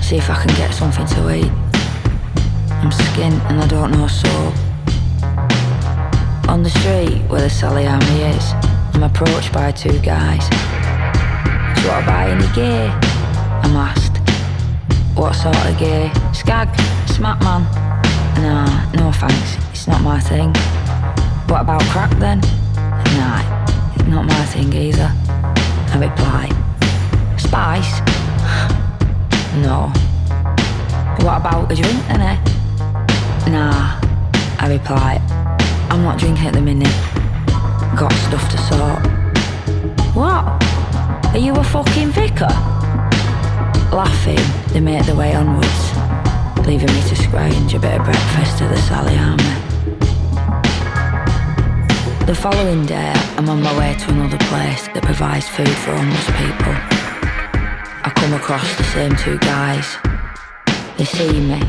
See 0.08 0.16
if 0.16 0.30
I 0.30 0.36
can 0.36 0.56
get 0.56 0.74
something 0.74 1.06
to 1.06 1.36
eat. 1.36 1.52
I'm 2.80 2.92
skint 2.92 3.42
and 3.50 3.60
I 3.60 3.68
don't 3.68 3.92
know 3.92 4.08
soap. 4.08 4.54
On 6.48 6.64
the 6.64 6.70
street 6.70 7.24
where 7.28 7.42
the 7.42 7.50
Sally 7.50 7.86
Army 7.86 8.22
is, 8.22 8.54
I'm 8.94 9.04
approached 9.04 9.52
by 9.52 9.74
two 9.74 10.00
guys. 10.00 10.46
So 11.82 11.92
I 11.92 12.02
buy 12.06 12.30
any 12.30 12.48
gear? 12.56 12.88
I'm 13.64 13.76
asked. 13.76 14.20
What 15.18 15.34
sort 15.34 15.58
of 15.58 15.78
gear? 15.78 16.10
Skag? 16.34 16.70
Smack 17.10 17.42
man? 17.42 17.64
Nah, 18.42 18.90
no 18.94 19.12
thanks. 19.12 19.58
It's 19.72 19.90
not 19.90 20.02
my 20.02 20.22
thing. 20.22 20.54
What 21.50 21.60
about 21.64 21.82
crack 21.92 22.12
then? 22.12 22.40
Nah, 23.20 23.44
it's 23.94 24.08
not 24.08 24.24
my 24.24 24.46
thing 24.46 24.72
either. 24.72 25.12
I 25.92 25.98
reply. 26.00 26.48
Spice? 27.38 28.87
No. 29.58 29.92
What 31.26 31.38
about 31.38 31.72
a 31.72 31.76
drink 31.76 32.00
then, 32.08 32.22
eh? 32.22 32.38
Nah, 33.50 34.00
I 34.60 34.68
reply. 34.70 35.22
I'm 35.90 36.04
not 36.04 36.20
drinking 36.20 36.48
at 36.48 36.54
the 36.54 36.62
minute. 36.62 36.96
Got 37.98 38.14
stuff 38.14 38.50
to 38.52 38.58
sort. 38.58 39.02
What? 40.16 40.44
Are 41.34 41.40
you 41.40 41.54
a 41.54 41.64
fucking 41.64 42.10
vicar? 42.12 42.54
Laughing, 43.92 44.40
they 44.74 44.80
make 44.80 45.06
their 45.06 45.16
way 45.16 45.34
onwards, 45.34 45.92
leaving 46.68 46.94
me 46.94 47.02
to 47.10 47.16
scrounge 47.16 47.74
a 47.74 47.80
bit 47.80 48.00
of 48.00 48.06
breakfast 48.06 48.62
at 48.62 48.70
the 48.70 48.78
Sally. 48.82 49.18
The 52.26 52.36
following 52.36 52.86
day, 52.86 53.14
I'm 53.38 53.48
on 53.48 53.62
my 53.62 53.78
way 53.80 53.96
to 53.98 54.12
another 54.12 54.38
place 54.50 54.88
that 54.90 55.04
provides 55.04 55.48
food 55.48 55.70
for 55.70 55.96
homeless 55.96 56.26
people. 56.36 56.97
Come 58.28 58.42
across 58.42 58.76
the 58.76 58.84
same 58.84 59.16
two 59.16 59.38
guys. 59.38 59.96
They 60.98 61.06
see 61.06 61.40
me, 61.40 61.62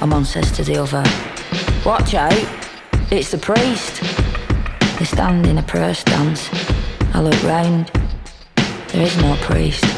and 0.00 0.12
one 0.12 0.24
says 0.24 0.52
to 0.52 0.62
the 0.62 0.76
other, 0.76 1.02
Watch 1.84 2.14
out, 2.14 2.32
it's 3.10 3.32
the 3.32 3.38
priest. 3.38 4.00
They 4.96 5.06
stand 5.06 5.44
in 5.48 5.58
a 5.58 5.62
prayer 5.64 5.92
stance. 5.92 6.48
I 7.14 7.20
look 7.20 7.42
round. 7.42 7.90
There 8.92 9.02
is 9.02 9.16
no 9.16 9.34
priest. 9.40 9.93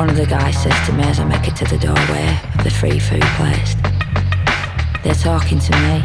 One 0.00 0.08
of 0.08 0.16
the 0.16 0.24
guys 0.24 0.56
says 0.62 0.86
to 0.86 0.94
me 0.94 1.02
as 1.02 1.20
I 1.20 1.26
make 1.26 1.46
it 1.46 1.54
to 1.56 1.66
the 1.66 1.76
doorway 1.76 2.40
of 2.56 2.64
the 2.64 2.70
free 2.70 2.98
food 2.98 3.20
place. 3.36 3.74
They're 5.04 5.12
talking 5.12 5.58
to 5.58 5.72
me. 5.72 6.00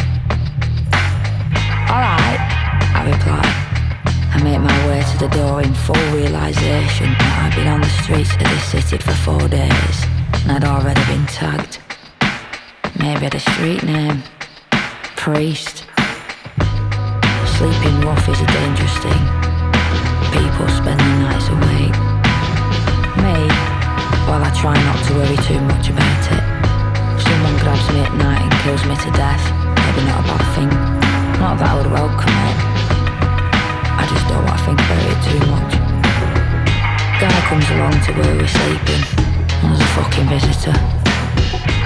Alright, 1.88 2.42
I 2.92 3.04
reply. 3.08 3.48
I 4.34 4.42
make 4.44 4.60
my 4.60 4.88
way 4.90 5.02
to 5.02 5.18
the 5.18 5.30
door 5.30 5.62
in 5.62 5.74
full 5.74 5.96
realization 6.12 7.08
that 7.08 7.48
I've 7.48 7.56
been 7.56 7.70
on 7.70 7.80
the 7.80 7.88
streets 8.04 8.34
of 8.34 8.40
this 8.40 8.64
city 8.66 8.98
for 8.98 9.14
four 9.14 9.48
days 9.48 9.98
and 10.44 10.52
I'd 10.52 10.66
already 10.66 11.00
been 11.06 11.25
tagged. 11.28 11.80
Maybe 13.00 13.28
a 13.28 13.40
street 13.40 13.84
name. 13.84 14.24
Priest. 15.16 15.86
Sleeping 17.56 18.02
rough 18.02 18.28
is 18.28 18.42
a 18.42 18.46
dangerous 18.46 18.98
thing. 18.98 19.45
Too 25.46 25.62
much 25.62 25.90
about 25.90 26.25
it. 26.34 26.42
If 27.14 27.22
someone 27.22 27.54
grabs 27.62 27.86
me 27.94 28.02
at 28.02 28.14
night 28.18 28.42
and 28.42 28.54
kills 28.66 28.82
me 28.90 28.98
to 28.98 29.12
death, 29.14 29.46
maybe 29.78 30.02
not 30.10 30.25
a 30.25 30.34
bad 30.34 30.46
thing. 30.58 30.72
Not 31.38 31.62
that 31.62 31.70
I 31.70 31.74
would 31.78 31.92
welcome 31.94 32.34
it. 32.50 32.58
I 33.94 34.10
just 34.10 34.25
don't 34.25 34.42
want 34.42 34.58
to 34.58 34.66
think 34.66 34.82
about 34.82 35.06
it 35.06 35.20
too 35.22 35.42
much. 35.54 35.72
Guy 37.22 37.38
comes 37.46 37.70
along 37.78 37.94
to 37.94 38.12
where 38.18 38.34
we're 38.42 38.50
sleeping, 38.50 39.04
and 39.62 39.70
there's 39.70 39.86
a 39.86 39.92
fucking 39.94 40.25
visitor. 40.34 40.78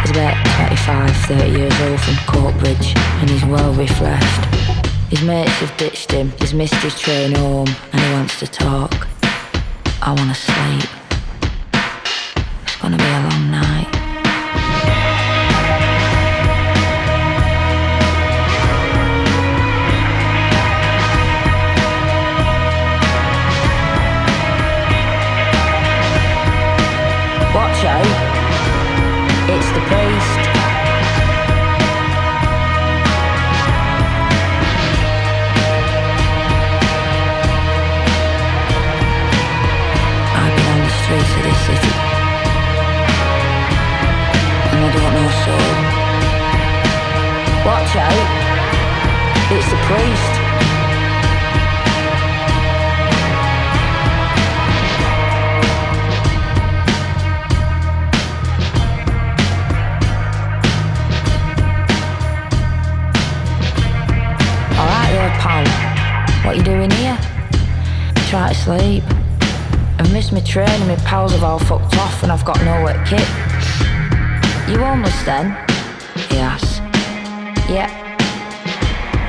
He's 0.08 0.16
about 0.16 0.40
25, 0.56 1.12
30 1.28 1.52
years 1.52 1.76
old 1.84 2.00
from 2.00 2.16
Courtbridge, 2.32 2.96
and 3.20 3.30
he's 3.30 3.44
well 3.44 3.74
refreshed. 3.74 4.44
His 5.12 5.22
mates 5.24 5.60
have 5.60 5.76
ditched 5.76 6.14
him, 6.14 6.32
he's 6.40 6.54
missed 6.54 6.80
his 6.80 6.98
train 6.98 7.36
home, 7.36 7.68
and 7.92 8.00
he 8.00 8.12
wants 8.14 8.40
to 8.40 8.48
talk. 8.48 8.96
I 10.00 10.16
want 10.16 10.32
to 10.32 10.40
sleep 10.40 11.09
gonna 12.80 12.96
be 12.96 13.04
a 13.04 13.20
long 13.30 13.52
night. 13.52 13.69
Train 70.50 70.68
and 70.68 70.88
my 70.88 70.96
pals 71.06 71.32
have 71.32 71.44
all 71.44 71.60
fucked 71.60 71.96
off 71.98 72.24
and 72.24 72.32
I've 72.32 72.44
got 72.44 72.58
no 72.66 72.84
wet 72.84 72.98
kit. 73.06 73.28
You 74.68 74.84
almost 74.84 75.24
then? 75.24 75.52
He 76.30 76.40
asks. 76.40 76.80
Yeah. 77.70 77.90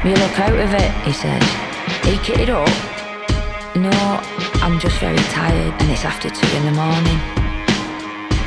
You 0.02 0.14
look 0.14 0.38
out 0.40 0.58
of 0.58 0.72
it, 0.72 0.90
he 1.04 1.12
says. 1.12 1.42
Are 2.04 2.10
you 2.10 2.18
kitted 2.20 2.48
up? 2.48 2.66
No, 3.76 3.90
I'm 4.64 4.80
just 4.80 4.98
very 4.98 5.22
tired 5.28 5.74
and 5.82 5.90
it's 5.90 6.06
after 6.06 6.30
two 6.30 6.56
in 6.56 6.64
the 6.64 6.72
morning. 6.72 7.18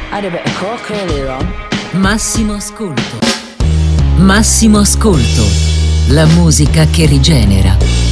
I 0.09 0.19
had 0.19 0.25
a 0.25 0.31
bit 0.31 0.43
of 0.43 0.53
coke 0.55 0.89
earlier 0.89 1.29
on. 1.29 2.01
Massimo 2.01 2.55
Ascolto. 2.55 3.19
Massimo 4.17 4.79
Ascolto. 4.79 5.45
La 6.07 6.25
musica 6.25 6.85
che 6.85 7.05
rigenera. 7.05 8.02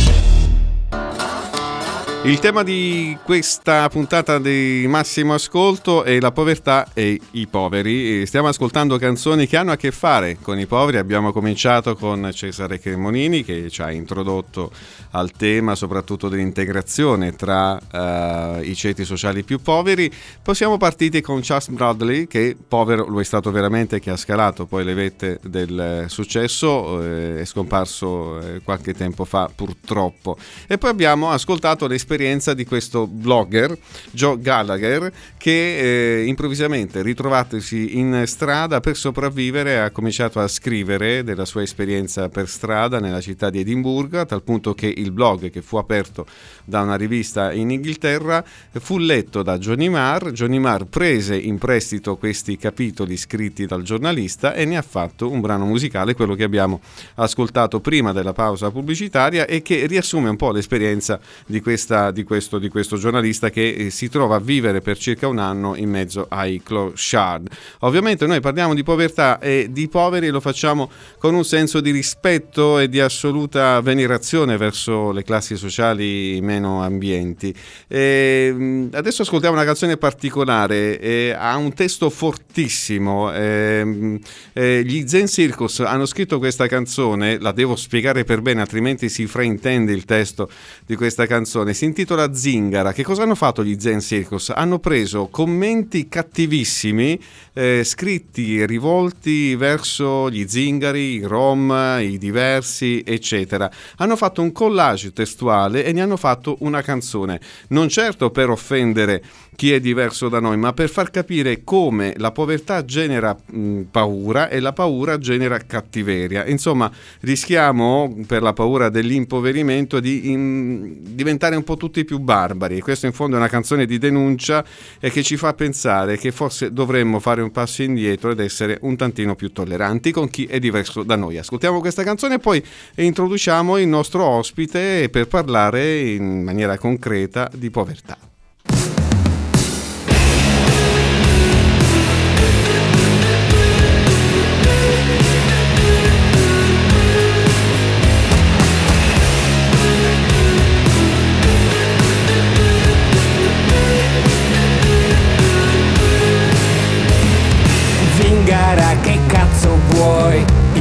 Il 2.23 2.37
tema 2.37 2.61
di 2.61 3.17
questa 3.23 3.89
puntata 3.89 4.37
di 4.37 4.85
massimo 4.87 5.33
ascolto 5.33 6.03
è 6.03 6.19
la 6.19 6.31
povertà 6.31 6.89
e 6.93 7.19
i 7.31 7.47
poveri. 7.47 8.27
Stiamo 8.27 8.47
ascoltando 8.47 8.99
canzoni 8.99 9.47
che 9.47 9.57
hanno 9.57 9.71
a 9.71 9.75
che 9.75 9.89
fare 9.89 10.37
con 10.39 10.59
i 10.59 10.67
poveri. 10.67 10.97
Abbiamo 10.97 11.31
cominciato 11.31 11.95
con 11.95 12.29
Cesare 12.31 12.79
Cremonini 12.79 13.43
che 13.43 13.71
ci 13.71 13.81
ha 13.81 13.91
introdotto 13.91 14.71
al 15.11 15.31
tema 15.31 15.73
soprattutto 15.73 16.29
dell'integrazione 16.29 17.35
tra 17.35 17.73
uh, 17.73 18.61
i 18.61 18.75
ceti 18.75 19.03
sociali 19.03 19.41
più 19.41 19.59
poveri. 19.59 20.09
Poi 20.43 20.53
siamo 20.53 20.77
partiti 20.77 21.21
con 21.21 21.39
Charles 21.41 21.69
Bradley 21.69 22.27
che 22.27 22.55
povero 22.67 23.07
lo 23.09 23.19
è 23.19 23.23
stato 23.23 23.49
veramente, 23.49 23.99
che 23.99 24.11
ha 24.11 24.17
scalato 24.17 24.67
poi 24.67 24.83
le 24.83 24.93
vette 24.93 25.39
del 25.41 26.05
successo, 26.07 27.01
eh, 27.01 27.39
è 27.41 27.45
scomparso 27.45 28.39
eh, 28.39 28.61
qualche 28.61 28.93
tempo 28.93 29.25
fa 29.25 29.49
purtroppo. 29.53 30.37
E 30.67 30.77
poi 30.77 30.91
abbiamo 30.91 31.31
ascoltato 31.31 31.87
l'esperienza 31.87 32.09
l'esperienza 32.11 32.53
di 32.53 32.65
questo 32.65 33.07
blogger, 33.07 33.77
Joe 34.11 34.37
Gallagher, 34.37 35.11
che 35.37 36.19
eh, 36.19 36.25
improvvisamente 36.25 37.01
ritrovatosi 37.01 37.97
in 37.97 38.23
strada 38.25 38.81
per 38.81 38.97
sopravvivere 38.97 39.79
ha 39.79 39.91
cominciato 39.91 40.41
a 40.41 40.47
scrivere 40.49 41.23
della 41.23 41.45
sua 41.45 41.61
esperienza 41.61 42.27
per 42.27 42.49
strada 42.49 42.99
nella 42.99 43.21
città 43.21 43.49
di 43.49 43.61
Edimburgo, 43.61 44.19
a 44.19 44.25
tal 44.25 44.43
punto 44.43 44.73
che 44.73 44.93
il 44.93 45.11
blog 45.11 45.49
che 45.49 45.61
fu 45.61 45.77
aperto 45.77 46.25
da 46.65 46.81
una 46.81 46.95
rivista 46.95 47.53
in 47.53 47.71
Inghilterra 47.71 48.43
fu 48.73 48.97
letto 48.97 49.41
da 49.41 49.57
Johnny 49.57 49.87
Marr. 49.87 50.31
Johnny 50.31 50.59
Marr 50.59 50.83
prese 50.85 51.37
in 51.37 51.57
prestito 51.57 52.17
questi 52.17 52.57
capitoli 52.57 53.15
scritti 53.15 53.65
dal 53.65 53.83
giornalista 53.83 54.53
e 54.53 54.65
ne 54.65 54.75
ha 54.75 54.81
fatto 54.81 55.31
un 55.31 55.39
brano 55.39 55.65
musicale, 55.65 56.13
quello 56.13 56.35
che 56.35 56.43
abbiamo 56.43 56.81
ascoltato 57.15 57.79
prima 57.79 58.11
della 58.11 58.33
pausa 58.33 58.69
pubblicitaria 58.69 59.45
e 59.45 59.61
che 59.61 59.85
riassume 59.85 60.27
un 60.27 60.35
po' 60.35 60.51
l'esperienza 60.51 61.19
di 61.45 61.61
questa 61.61 62.00
di 62.09 62.23
questo, 62.23 62.57
di 62.57 62.69
questo 62.69 62.97
giornalista 62.97 63.51
che 63.51 63.69
eh, 63.69 63.89
si 63.91 64.09
trova 64.09 64.37
a 64.37 64.39
vivere 64.39 64.81
per 64.81 64.97
circa 64.97 65.27
un 65.27 65.37
anno 65.37 65.75
in 65.75 65.89
mezzo 65.89 66.25
ai 66.27 66.61
clochard. 66.63 67.47
Ovviamente 67.81 68.25
noi 68.25 68.39
parliamo 68.39 68.73
di 68.73 68.81
povertà 68.81 69.37
e 69.37 69.67
di 69.69 69.87
poveri 69.87 70.29
lo 70.29 70.39
facciamo 70.39 70.89
con 71.19 71.35
un 71.35 71.45
senso 71.45 71.79
di 71.81 71.91
rispetto 71.91 72.79
e 72.79 72.89
di 72.89 72.99
assoluta 72.99 73.79
venerazione 73.81 74.57
verso 74.57 75.11
le 75.11 75.23
classi 75.23 75.55
sociali 75.55 76.39
meno 76.41 76.81
ambienti. 76.81 77.53
E, 77.87 78.89
adesso 78.91 79.21
ascoltiamo 79.21 79.55
una 79.55 79.65
canzone 79.65 79.97
particolare, 79.97 80.99
eh, 80.99 81.35
ha 81.37 81.55
un 81.57 81.73
testo 81.73 82.09
fortissimo. 82.09 83.33
Eh, 83.33 84.19
eh, 84.53 84.83
gli 84.85 85.07
Zen 85.07 85.27
Circus 85.27 85.81
hanno 85.81 86.05
scritto 86.05 86.39
questa 86.39 86.67
canzone, 86.67 87.39
la 87.39 87.51
devo 87.51 87.75
spiegare 87.75 88.23
per 88.23 88.41
bene, 88.41 88.61
altrimenti 88.61 89.09
si 89.09 89.27
fraintende 89.27 89.91
il 89.91 90.05
testo 90.05 90.49
di 90.85 90.95
questa 90.95 91.25
canzone. 91.25 91.73
Si 91.73 91.85
intitola 91.91 92.33
Zingara. 92.33 92.93
Che 92.93 93.03
cosa 93.03 93.23
hanno 93.23 93.35
fatto 93.35 93.63
gli 93.63 93.75
Zen 93.77 93.99
Circus? 93.99 94.49
Hanno 94.49 94.79
preso 94.79 95.27
commenti 95.27 96.07
cattivissimi, 96.07 97.21
eh, 97.53 97.83
scritti 97.83 98.65
rivolti 98.65 99.55
verso 99.55 100.29
gli 100.29 100.47
zingari, 100.47 101.15
i 101.15 101.21
rom, 101.21 101.97
i 101.99 102.17
diversi, 102.17 103.03
eccetera. 103.05 103.69
Hanno 103.97 104.15
fatto 104.15 104.41
un 104.41 104.51
collage 104.53 105.11
testuale 105.11 105.83
e 105.83 105.91
ne 105.91 106.01
hanno 106.01 106.17
fatto 106.17 106.55
una 106.59 106.81
canzone. 106.81 107.39
Non 107.67 107.89
certo 107.89 108.31
per 108.31 108.49
offendere 108.49 109.21
chi 109.55 109.71
è 109.73 109.79
diverso 109.79 110.29
da 110.29 110.39
noi, 110.39 110.57
ma 110.57 110.73
per 110.73 110.89
far 110.89 111.11
capire 111.11 111.63
come 111.63 112.13
la 112.17 112.31
povertà 112.31 112.83
genera 112.85 113.35
mh, 113.35 113.81
paura 113.91 114.49
e 114.49 114.59
la 114.59 114.73
paura 114.73 115.17
genera 115.17 115.57
cattiveria. 115.59 116.45
Insomma, 116.45 116.91
rischiamo 117.21 118.23
per 118.25 118.41
la 118.41 118.53
paura 118.53 118.89
dell'impoverimento 118.89 119.99
di 119.99 120.31
in, 120.31 120.97
diventare 121.01 121.55
un 121.55 121.63
po' 121.63 121.77
tutti 121.77 122.03
più 122.05 122.19
barbari. 122.19 122.79
Questo 122.79 123.05
in 123.05 123.11
fondo 123.11 123.35
è 123.35 123.39
una 123.39 123.49
canzone 123.49 123.85
di 123.85 123.97
denuncia 123.97 124.63
e 124.99 125.11
che 125.11 125.21
ci 125.21 125.37
fa 125.37 125.53
pensare 125.53 126.17
che 126.17 126.31
forse 126.31 126.71
dovremmo 126.71 127.19
fare 127.19 127.41
un 127.41 127.51
passo 127.51 127.83
indietro 127.83 128.31
ed 128.31 128.39
essere 128.39 128.77
un 128.81 128.95
tantino 128.95 129.35
più 129.35 129.51
tolleranti 129.51 130.11
con 130.11 130.29
chi 130.29 130.45
è 130.45 130.59
diverso 130.59 131.03
da 131.03 131.15
noi. 131.15 131.37
Ascoltiamo 131.37 131.79
questa 131.79 132.03
canzone 132.03 132.35
e 132.35 132.39
poi 132.39 132.63
introduciamo 132.95 133.77
il 133.77 133.87
nostro 133.87 134.25
ospite 134.25 135.09
per 135.09 135.27
parlare 135.27 135.99
in 135.99 136.43
maniera 136.43 136.77
concreta 136.77 137.49
di 137.53 137.69
povertà. 137.69 138.30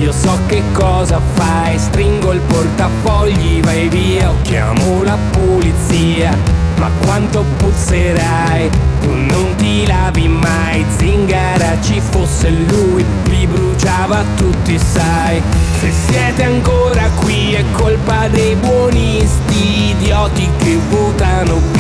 Io 0.01 0.13
so 0.13 0.39
che 0.47 0.63
cosa 0.73 1.21
fai, 1.35 1.79
stringo 1.79 2.33
il 2.33 2.41
portafogli, 2.41 3.61
vai 3.61 3.87
via 3.89 4.31
o 4.31 4.35
chiamo 4.43 5.03
la 5.03 5.19
pulizia. 5.33 6.35
Ma 6.79 6.89
quanto 7.05 7.45
puzzerai, 7.59 8.71
tu 9.03 9.11
non 9.13 9.55
ti 9.57 9.87
lavi 9.87 10.27
mai, 10.27 10.87
zingara 10.97 11.77
ci 11.83 12.01
fosse 12.01 12.49
lui, 12.49 13.05
li 13.25 13.47
bruciava 13.47 14.25
tutti 14.37 14.79
sai. 14.79 15.43
Se 15.81 15.93
siete 16.09 16.45
ancora 16.45 17.11
qui 17.21 17.53
è 17.53 17.65
colpa 17.73 18.27
dei 18.29 18.55
buonisti, 18.55 19.91
idioti 19.91 20.49
che 20.57 20.79
votano 20.89 21.57
pitti 21.73 21.80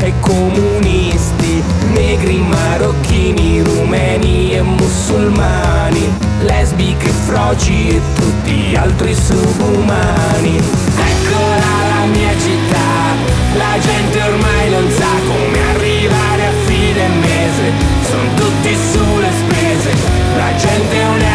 e 0.00 0.12
comunisti, 0.20 1.62
negri, 1.92 2.38
marocchini, 2.38 3.62
rumeni 3.62 4.52
e 4.54 4.62
musulmani, 4.62 6.08
lesbiche, 6.42 7.08
froci 7.26 7.88
e 7.88 8.00
tutti 8.14 8.50
gli 8.50 8.76
altri 8.76 9.14
subumani. 9.14 10.56
Eccola 10.56 11.70
la 11.88 12.04
mia 12.06 12.32
città, 12.38 13.16
la 13.56 13.78
gente 13.80 14.22
ormai 14.22 14.70
non 14.70 14.90
sa 14.90 15.12
come 15.26 15.58
arrivare 15.74 16.46
a 16.46 16.52
fine 16.66 17.08
mese, 17.20 17.72
sono 18.08 18.34
tutti 18.36 18.76
sulle 18.92 19.30
spese, 19.40 19.90
la 20.36 20.54
gente 20.56 20.96
è 20.96 21.08
onesta, 21.08 21.27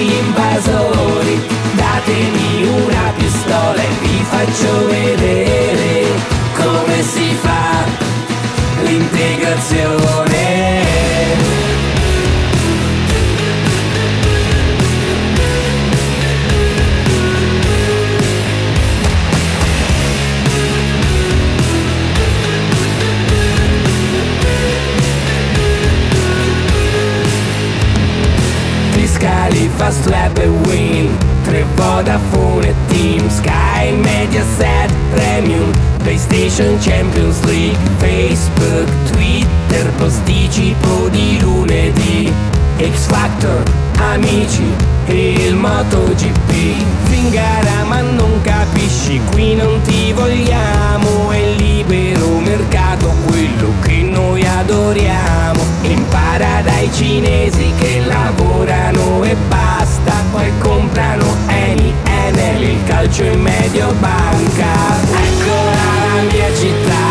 invasori, 0.00 1.40
datemi 1.74 2.66
una 2.66 3.12
pistola 3.16 3.82
e 3.82 3.88
vi 4.00 4.24
faccio 4.28 4.86
vedere 4.86 6.06
come 6.54 7.02
si 7.02 7.36
fa 7.40 7.84
l'integrazione. 8.82 10.29
Fast 30.40 30.46
Lab 30.46 30.46
e 30.46 30.48
Win 30.48 31.16
Tre 31.44 31.64
Vodafone 31.74 32.39
Team 32.90 33.28
Sky, 33.28 33.92
Mediaset, 33.92 34.90
Premium 35.14 35.72
PlayStation 36.02 36.78
Champions 36.80 37.42
League 37.44 37.78
Facebook, 37.98 38.88
Twitter 39.12 39.90
Posticipo 39.96 41.08
di 41.08 41.38
lunedì. 41.40 42.32
X 42.78 43.06
Factor, 43.06 43.62
Amici 43.98 44.98
il 45.12 45.54
MotoGP. 45.54 46.84
Zingara 47.08 47.84
ma 47.84 48.00
non 48.00 48.40
capisci, 48.42 49.20
qui 49.32 49.54
non 49.54 49.80
ti 49.82 50.12
vogliamo 50.12 51.30
È 51.30 51.54
libero 51.56 52.38
mercato 52.38 53.12
quello 53.26 53.72
che 53.82 54.02
noi 54.02 54.46
adoriamo. 54.46 55.60
Impara 55.82 56.60
dai 56.62 56.90
cinesi 56.92 57.72
che 57.78 58.02
lavorano 58.06 59.24
e 59.24 59.34
basta 59.48 60.12
Poi 60.30 60.52
comprano 60.58 61.24
Eni, 61.48 61.92
Enel, 62.40 62.62
il 62.62 62.84
calcio 62.84 63.24
in 63.24 63.40
medio 63.40 63.92
banca. 63.98 64.96
Eccola 65.12 65.72
la 66.14 66.22
mia 66.22 66.54
città, 66.54 67.09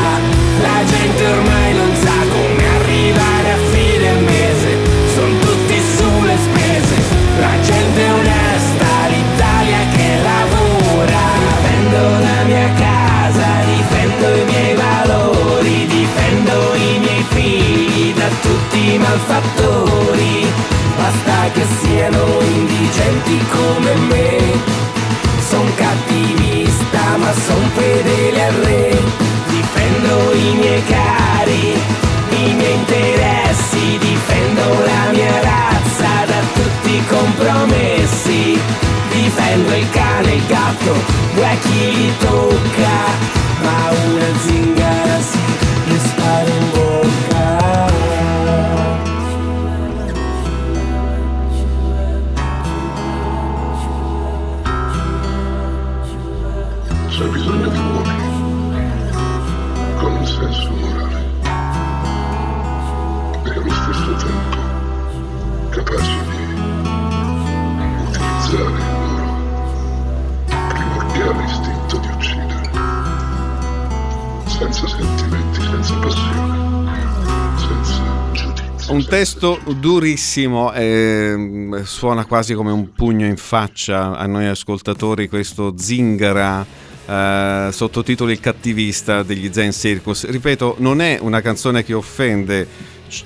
durissimo, 79.74 80.74
eh, 80.74 81.82
suona 81.84 82.26
quasi 82.26 82.54
come 82.54 82.72
un 82.72 82.94
pugno 82.94 83.26
in 83.26 83.38
faccia 83.38 84.18
a 84.18 84.26
noi 84.26 84.46
ascoltatori 84.48 85.28
questo 85.28 85.74
zingara. 85.78 86.66
Eh, 87.06 87.70
sottotitolo 87.72 88.30
Il 88.30 88.40
cattivista 88.40 89.24
degli 89.24 89.50
Zen 89.52 89.72
Circus. 89.72 90.30
Ripeto, 90.30 90.76
non 90.80 91.02
è 91.02 91.18
una 91.22 91.42
canzone 91.42 91.84
che 91.84 91.94
offende 91.94 92.68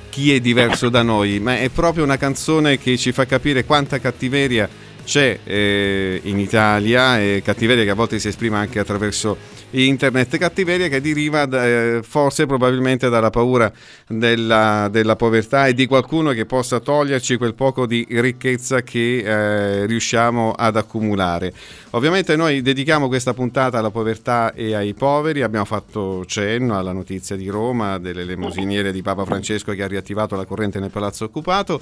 chi 0.09 0.33
è 0.33 0.39
diverso 0.39 0.89
da 0.89 1.01
noi, 1.01 1.39
ma 1.39 1.57
è 1.57 1.69
proprio 1.69 2.03
una 2.03 2.17
canzone 2.17 2.77
che 2.77 2.97
ci 2.97 3.11
fa 3.11 3.25
capire 3.25 3.65
quanta 3.65 3.99
cattiveria 3.99 4.69
c'è 5.03 5.39
eh, 5.43 6.19
in 6.23 6.39
Italia 6.39 7.19
e 7.19 7.41
cattiveria 7.43 7.83
che 7.83 7.89
a 7.89 7.95
volte 7.95 8.19
si 8.19 8.27
esprime 8.27 8.57
anche 8.57 8.79
attraverso 8.79 9.37
internet, 9.71 10.37
cattiveria 10.37 10.87
che 10.87 11.01
deriva 11.01 11.45
da, 11.45 11.65
eh, 11.65 11.99
forse 12.03 12.45
probabilmente 12.45 13.09
dalla 13.09 13.29
paura 13.29 13.71
della, 14.07 14.87
della, 14.91 15.15
povertà 15.15 15.67
e 15.67 15.73
di 15.73 15.85
qualcuno 15.85 16.31
che 16.31 16.45
possa 16.45 16.79
toglierci 16.79 17.37
quel 17.37 17.53
poco 17.53 17.85
di 17.85 18.05
ricchezza 18.09 18.81
che 18.81 19.17
eh, 19.19 19.85
riusciamo 19.85 20.51
ad 20.51 20.77
accumulare. 20.77 21.53
Ovviamente 21.91 22.35
noi 22.35 22.61
dedichiamo 22.61 23.07
questa 23.07 23.33
puntata 23.33 23.79
alla 23.79 23.91
povertà 23.91 24.53
e 24.53 24.73
ai 24.73 24.93
poveri, 24.93 25.41
abbiamo 25.41 25.65
fatto 25.65 26.23
cenno 26.25 26.77
alla 26.77 26.91
notizia 26.91 27.35
di 27.35 27.47
Roma 27.49 27.97
delle 27.99 28.23
lemosiniere 28.23 28.91
di 28.91 29.01
Papa 29.01 29.25
Francesco 29.25 29.73
che 29.73 29.83
ha 29.83 29.87
riattivato 29.87 30.35
la 30.35 30.45
corrente 30.45 30.79
nel 30.79 30.89
palazzo 30.89 31.25
occupato, 31.25 31.81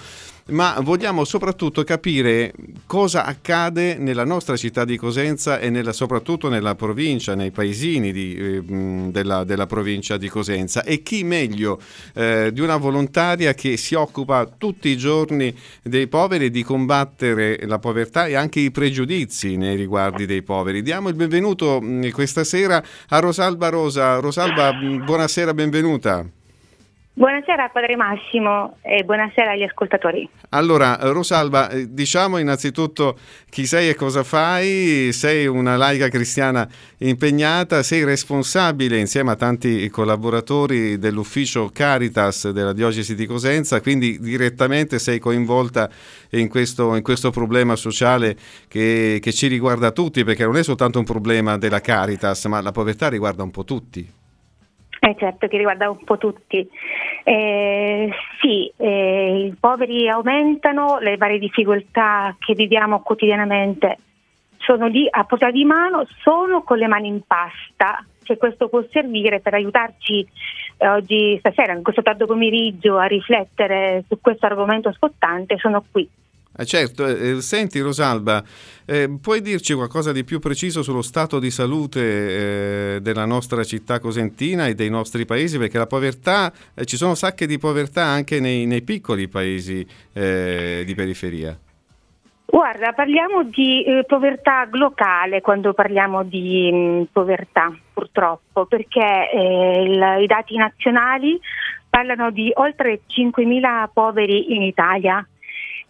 ma 0.51 0.77
vogliamo 0.81 1.23
soprattutto 1.23 1.83
capire 1.83 2.53
cosa 2.85 3.25
accade 3.25 3.95
nella 3.95 4.25
nostra 4.25 4.55
città 4.55 4.85
di 4.85 4.97
Cosenza 4.97 5.59
e 5.59 5.69
nella, 5.69 5.93
soprattutto 5.93 6.49
nella 6.49 6.75
provincia, 6.75 7.35
nei 7.35 7.51
paesini 7.51 8.11
di, 8.11 8.35
eh, 8.35 8.61
della, 9.11 9.43
della, 9.43 9.65
provincia 9.65 10.17
di 10.17 10.27
Cosenza 10.27 10.83
e 10.83 11.01
chi 11.03 11.23
meglio 11.23 11.79
eh, 12.13 12.49
di 12.53 12.59
una 12.59 12.77
volontaria 12.77 13.53
che 13.53 13.77
si 13.77 13.95
occupa 13.95 14.49
tutti 14.57 14.89
i 14.89 14.97
giorni 14.97 15.55
dei 15.81 16.07
poveri 16.07 16.49
di 16.49 16.63
combattere 16.63 17.59
la 17.65 17.79
povertà 17.79 18.25
e 18.25 18.35
anche 18.35 18.59
i 18.59 18.71
pregiudizi 18.71 19.55
nei 19.55 19.75
riguardi 19.75 20.25
dei 20.25 20.41
poveri. 20.41 20.81
Diamo 20.81 21.09
il 21.09 21.15
benvenuto 21.15 21.79
mh, 21.79 22.11
questa 22.11 22.43
sera 22.43 22.83
a 23.07 23.19
Rosalba 23.19 23.69
Rosa. 23.69 24.19
Rosalba, 24.19 24.73
mh, 24.73 25.05
buonasera, 25.05 25.53
benvenuta. 25.53 26.40
Buonasera 27.21 27.69
Padre 27.69 27.95
Massimo 27.95 28.77
e 28.81 29.03
buonasera 29.03 29.51
agli 29.51 29.61
ascoltatori. 29.61 30.27
Allora, 30.49 30.97
Rosalba, 31.01 31.69
eh, 31.69 31.85
diciamo 31.93 32.39
innanzitutto 32.39 33.15
chi 33.47 33.67
sei 33.67 33.89
e 33.89 33.93
cosa 33.93 34.23
fai. 34.23 35.11
Sei 35.13 35.45
una 35.45 35.77
laica 35.77 36.09
cristiana 36.09 36.67
impegnata, 36.97 37.83
sei 37.83 38.03
responsabile 38.05 38.97
insieme 38.97 39.29
a 39.29 39.35
tanti 39.35 39.87
collaboratori 39.89 40.97
dell'ufficio 40.97 41.69
Caritas 41.71 42.49
della 42.49 42.73
Diocesi 42.73 43.13
di 43.13 43.27
Cosenza, 43.27 43.81
quindi 43.81 44.17
direttamente 44.19 44.97
sei 44.97 45.19
coinvolta 45.19 45.91
in 46.31 46.49
questo, 46.49 46.95
in 46.95 47.03
questo 47.03 47.29
problema 47.29 47.75
sociale 47.75 48.35
che, 48.67 49.19
che 49.21 49.31
ci 49.31 49.45
riguarda 49.45 49.91
tutti, 49.91 50.23
perché 50.23 50.43
non 50.43 50.57
è 50.57 50.63
soltanto 50.63 50.97
un 50.97 51.05
problema 51.05 51.59
della 51.59 51.81
Caritas, 51.81 52.45
ma 52.45 52.61
la 52.61 52.71
povertà 52.71 53.09
riguarda 53.09 53.43
un 53.43 53.51
po' 53.51 53.63
tutti. 53.63 54.20
Eh 55.11 55.15
certo, 55.17 55.47
che 55.47 55.57
riguarda 55.57 55.89
un 55.89 56.03
po' 56.03 56.19
tutti. 56.19 56.69
Eh, 57.23 58.09
sì, 58.39 58.71
eh, 58.77 59.47
i 59.47 59.55
poveri 59.59 60.07
aumentano, 60.07 60.99
le 60.99 61.17
varie 61.17 61.39
difficoltà 61.39 62.35
che 62.37 62.53
viviamo 62.53 63.01
quotidianamente 63.01 63.97
sono 64.57 64.85
lì 64.85 65.07
a 65.09 65.23
portata 65.23 65.51
di 65.51 65.65
mano, 65.65 66.05
sono 66.21 66.61
con 66.61 66.77
le 66.77 66.85
mani 66.85 67.07
in 67.07 67.21
pasta, 67.25 68.05
cioè 68.21 68.37
questo 68.37 68.69
può 68.69 68.83
servire 68.91 69.39
per 69.39 69.55
aiutarci 69.55 70.27
eh, 70.77 70.87
oggi, 70.87 71.35
stasera, 71.39 71.73
in 71.73 71.81
questo 71.81 72.03
tardo 72.03 72.27
pomeriggio, 72.27 72.97
a 72.97 73.05
riflettere 73.05 74.03
su 74.07 74.19
questo 74.21 74.45
argomento 74.45 74.91
scottante, 74.93 75.57
sono 75.57 75.83
qui. 75.91 76.07
Eh 76.61 76.65
certo, 76.65 77.07
eh, 77.07 77.37
eh, 77.37 77.41
senti 77.41 77.79
Rosalba, 77.79 78.43
eh, 78.85 79.09
puoi 79.19 79.41
dirci 79.41 79.73
qualcosa 79.73 80.11
di 80.11 80.23
più 80.23 80.37
preciso 80.37 80.83
sullo 80.83 81.01
stato 81.01 81.39
di 81.39 81.49
salute 81.49 82.97
eh, 82.97 83.01
della 83.01 83.25
nostra 83.25 83.63
città 83.63 83.99
cosentina 83.99 84.67
e 84.67 84.75
dei 84.75 84.91
nostri 84.91 85.25
paesi? 85.25 85.57
Perché 85.57 85.79
la 85.79 85.87
povertà, 85.87 86.53
eh, 86.75 86.85
ci 86.85 86.97
sono 86.97 87.15
sacche 87.15 87.47
di 87.47 87.57
povertà 87.57 88.03
anche 88.03 88.39
nei, 88.39 88.67
nei 88.67 88.83
piccoli 88.83 89.27
paesi 89.27 89.83
eh, 90.13 90.83
di 90.85 90.93
periferia. 90.93 91.57
Guarda, 92.45 92.91
parliamo 92.91 93.45
di 93.45 93.83
povertà 94.05 94.67
locale 94.71 95.41
quando 95.41 95.73
parliamo 95.73 96.21
di 96.21 96.69
mh, 96.71 96.77
mm, 96.77 97.01
povertà, 97.11 97.75
purtroppo, 97.91 98.67
perché 98.67 99.31
il, 99.33 100.17
i 100.21 100.27
dati 100.27 100.55
nazionali 100.57 101.39
parlano 101.89 102.29
di 102.29 102.51
oltre 102.53 103.01
5.000 103.07 103.89
poveri 103.91 104.53
in 104.53 104.61
Italia 104.61 105.25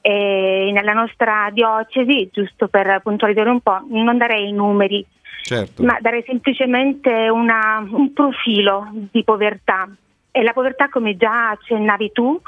e 0.01 0.71
nella 0.73 0.93
nostra 0.93 1.49
diocesi, 1.53 2.29
giusto 2.31 2.67
per 2.67 2.99
puntualizzare 3.03 3.49
un 3.49 3.61
po', 3.61 3.85
non 3.89 4.17
darei 4.17 4.49
i 4.49 4.51
numeri, 4.51 5.05
certo. 5.43 5.83
ma 5.83 5.97
darei 6.01 6.23
semplicemente 6.25 7.29
una, 7.29 7.85
un 7.87 8.11
profilo 8.11 8.89
di 8.91 9.23
povertà. 9.23 9.87
E 10.31 10.43
la 10.43 10.53
povertà, 10.53 10.89
come 10.89 11.15
già 11.17 11.49
accennavi 11.51 12.11
tu, 12.11 12.39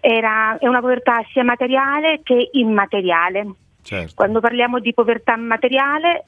era, 0.00 0.58
è 0.58 0.66
una 0.66 0.80
povertà 0.80 1.24
sia 1.32 1.44
materiale 1.44 2.20
che 2.22 2.50
immateriale. 2.52 3.46
Certo. 3.82 4.14
Quando 4.14 4.40
parliamo 4.40 4.80
di 4.80 4.92
povertà 4.92 5.36
materiale 5.36 6.24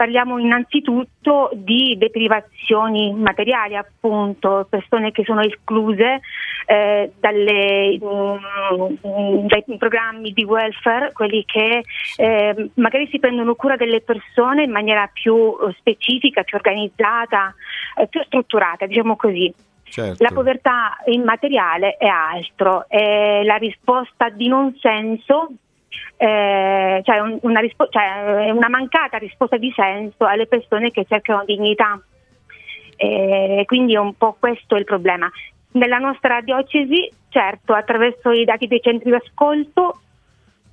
parliamo 0.00 0.38
innanzitutto 0.38 1.50
di 1.52 1.94
deprivazioni 1.98 3.12
materiali, 3.12 3.76
appunto, 3.76 4.66
persone 4.70 5.12
che 5.12 5.24
sono 5.24 5.42
escluse 5.42 6.22
eh, 6.64 7.12
dalle, 7.20 7.98
mh, 7.98 9.46
dai 9.46 9.62
programmi 9.76 10.32
di 10.32 10.42
welfare, 10.44 11.12
quelli 11.12 11.44
che 11.44 11.82
eh, 12.16 12.70
magari 12.76 13.08
si 13.08 13.18
prendono 13.18 13.54
cura 13.54 13.76
delle 13.76 14.00
persone 14.00 14.62
in 14.62 14.70
maniera 14.70 15.06
più 15.12 15.34
eh, 15.34 15.74
specifica, 15.76 16.44
più 16.44 16.56
organizzata, 16.56 17.54
eh, 17.98 18.06
più 18.06 18.22
strutturata, 18.22 18.86
diciamo 18.86 19.16
così. 19.16 19.52
Certo. 19.84 20.22
La 20.22 20.30
povertà 20.32 20.96
immateriale 21.08 21.96
è 21.98 22.06
altro, 22.06 22.86
è 22.88 23.42
la 23.44 23.56
risposta 23.56 24.30
di 24.30 24.48
non 24.48 24.74
senso 24.80 25.50
eh, 26.16 27.00
cioè 27.04 27.20
una, 27.40 27.60
rispo- 27.60 27.88
cioè 27.88 28.50
una, 28.50 28.68
mancata 28.68 29.18
risposta 29.18 29.56
di 29.56 29.72
senso 29.74 30.24
alle 30.24 30.46
persone 30.46 30.90
che 30.90 31.06
cercano 31.08 31.44
dignità. 31.44 32.00
Eh, 32.96 33.62
quindi 33.66 33.94
è 33.94 33.98
un 33.98 34.14
po' 34.14 34.36
questo 34.38 34.76
il 34.76 34.84
problema. 34.84 35.30
Nella 35.72 35.98
nostra 35.98 36.40
diocesi, 36.40 37.10
certo, 37.28 37.72
attraverso 37.72 38.30
i 38.30 38.44
dati 38.44 38.66
dei 38.66 38.80
centri 38.80 39.10
di 39.10 39.16
ascolto, 39.16 40.00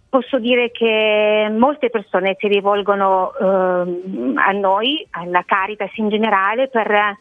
posso 0.09 0.39
dire 0.39 0.71
che 0.71 1.47
molte 1.55 1.89
persone 1.89 2.35
si 2.39 2.47
rivolgono 2.47 3.33
eh, 3.33 4.33
a 4.35 4.51
noi, 4.51 5.05
alla 5.11 5.43
Caritas 5.45 5.95
in 5.95 6.09
generale, 6.09 6.67
per 6.67 6.91
eh, 6.91 7.15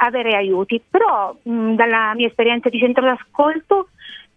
avere 0.00 0.36
aiuti, 0.36 0.82
però 0.88 1.34
mh, 1.42 1.74
dalla 1.74 2.12
mia 2.14 2.26
esperienza 2.26 2.68
di 2.68 2.78
centro 2.78 3.04
d'ascolto 3.04 3.88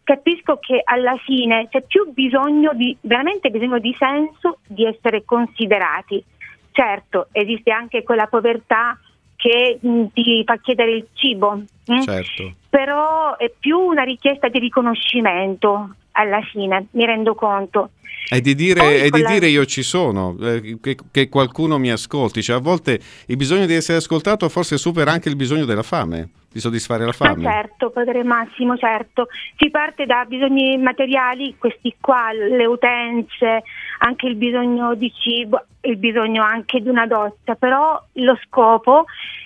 capisco 0.06 0.58
che 0.60 0.80
alla 0.84 1.18
fine 1.18 1.68
c'è 1.70 1.82
più 1.82 2.14
bisogno 2.14 2.72
di, 2.74 2.96
veramente 3.02 3.50
bisogno 3.50 3.80
di 3.80 3.94
senso 3.98 4.60
di 4.66 4.86
essere 4.86 5.26
considerati. 5.26 6.24
Certo, 6.72 7.28
esiste 7.32 7.72
anche 7.72 8.04
quella 8.04 8.28
povertà 8.28 8.98
che 9.36 9.80
mh, 9.82 9.90
mm, 9.90 10.06
ti 10.14 10.44
fa 10.46 10.58
chiedere 10.58 10.92
il 10.92 11.08
cibo, 11.14 11.56
mh? 11.56 12.02
Certo. 12.02 12.54
però 12.70 13.36
è 13.36 13.52
più 13.58 13.78
una 13.78 14.04
richiesta 14.04 14.48
di 14.48 14.60
riconoscimento 14.60 15.96
alla 16.16 16.42
fine, 16.42 16.88
mi 16.92 17.06
rendo 17.06 17.36
conto. 17.36 17.92
E 18.28 18.42
di 18.42 18.56
dire, 18.56 19.04
e 19.04 19.10
di 19.10 19.22
la... 19.22 19.30
dire 19.30 19.48
io 19.48 19.66
ci 19.66 19.84
sono, 19.84 20.36
eh, 20.42 20.80
che, 20.82 20.98
che, 21.12 21.30
qualcuno 21.30 21.78
mi 21.78 21.92
ascolti, 21.92 22.42
cioè 22.42 22.56
a 22.56 22.60
volte 22.60 23.00
il 23.28 23.38
bisogno 23.38 23.68
di 23.68 23.74
essere 23.74 24.00
ascoltato 24.00 24.50
forse 24.50 24.78
supera 24.78 25.12
anche 25.12 25.30
il 25.30 25.36
bisogno 25.36 25.66
della 25.66 25.84
fame 25.84 26.30
di 26.56 26.62
soddisfare 26.62 27.06
la 27.06 27.12
fame. 27.12 27.46
Ah, 27.46 27.52
certo, 27.52 27.90
padre 27.92 28.24
Massimo, 28.24 28.78
certo. 28.78 29.28
Si 29.58 29.70
parte 29.70 30.06
da 30.06 30.24
bisogni 30.26 30.78
materiali, 30.78 31.56
questi 31.58 31.94
qua, 32.00 32.32
le 32.32 32.66
utenze, 32.66 33.64
anche 34.00 34.28
il 34.28 34.36
bisogno 34.36 34.96
di 34.96 35.12
cibo, 35.14 35.64
il 35.82 35.98
bisogno 35.98 36.44
anche 36.44 36.82
di 36.82 36.90
una 36.90 37.08
doccia, 37.08 37.56
però 37.56 38.02
lo 38.14 38.38
scopo 38.46 39.06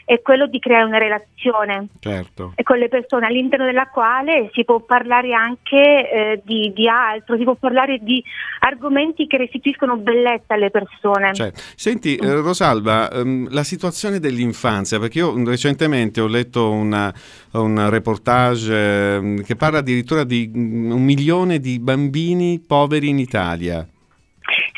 è 0.09 0.21
quello 0.23 0.47
di 0.47 0.57
creare 0.57 0.85
una 0.85 0.97
relazione 0.97 1.85
certo. 1.99 2.53
con 2.63 2.79
le 2.79 2.87
persone 2.87 3.27
all'interno 3.27 3.65
della 3.65 3.87
quale 3.89 4.49
si 4.53 4.65
può 4.65 4.79
parlare 4.79 5.33
anche 5.33 5.75
eh, 5.77 6.41
di, 6.43 6.73
di, 6.73 6.87
altro, 6.87 7.37
si 7.37 7.43
può 7.43 7.53
parlare 7.53 7.99
di 7.99 8.23
argomenti 8.61 9.27
che 9.27 9.37
restituiscono 9.37 9.97
bellezza 9.97 10.55
alle 10.55 10.71
persone. 10.71 11.35
Cioè, 11.35 11.51
senti 11.75 12.15
eh, 12.15 12.33
Rosalba, 12.41 13.11
ehm, 13.11 13.49
la 13.51 13.63
situazione 13.63 14.19
dell'infanzia, 14.19 14.97
perché 14.97 15.19
io 15.19 15.31
recentemente 15.45 16.21
ho 16.21 16.27
letto 16.27 16.71
una, 16.71 17.13
un 17.51 17.89
reportage 17.91 19.13
ehm, 19.15 19.43
che 19.43 19.55
parla 19.55 19.77
addirittura 19.77 20.23
di 20.23 20.51
mm, 20.51 20.89
un 20.91 21.03
milione 21.03 21.59
di 21.59 21.77
bambini 21.77 22.59
poveri 22.65 23.09
in 23.09 23.19
Italia. 23.19 23.87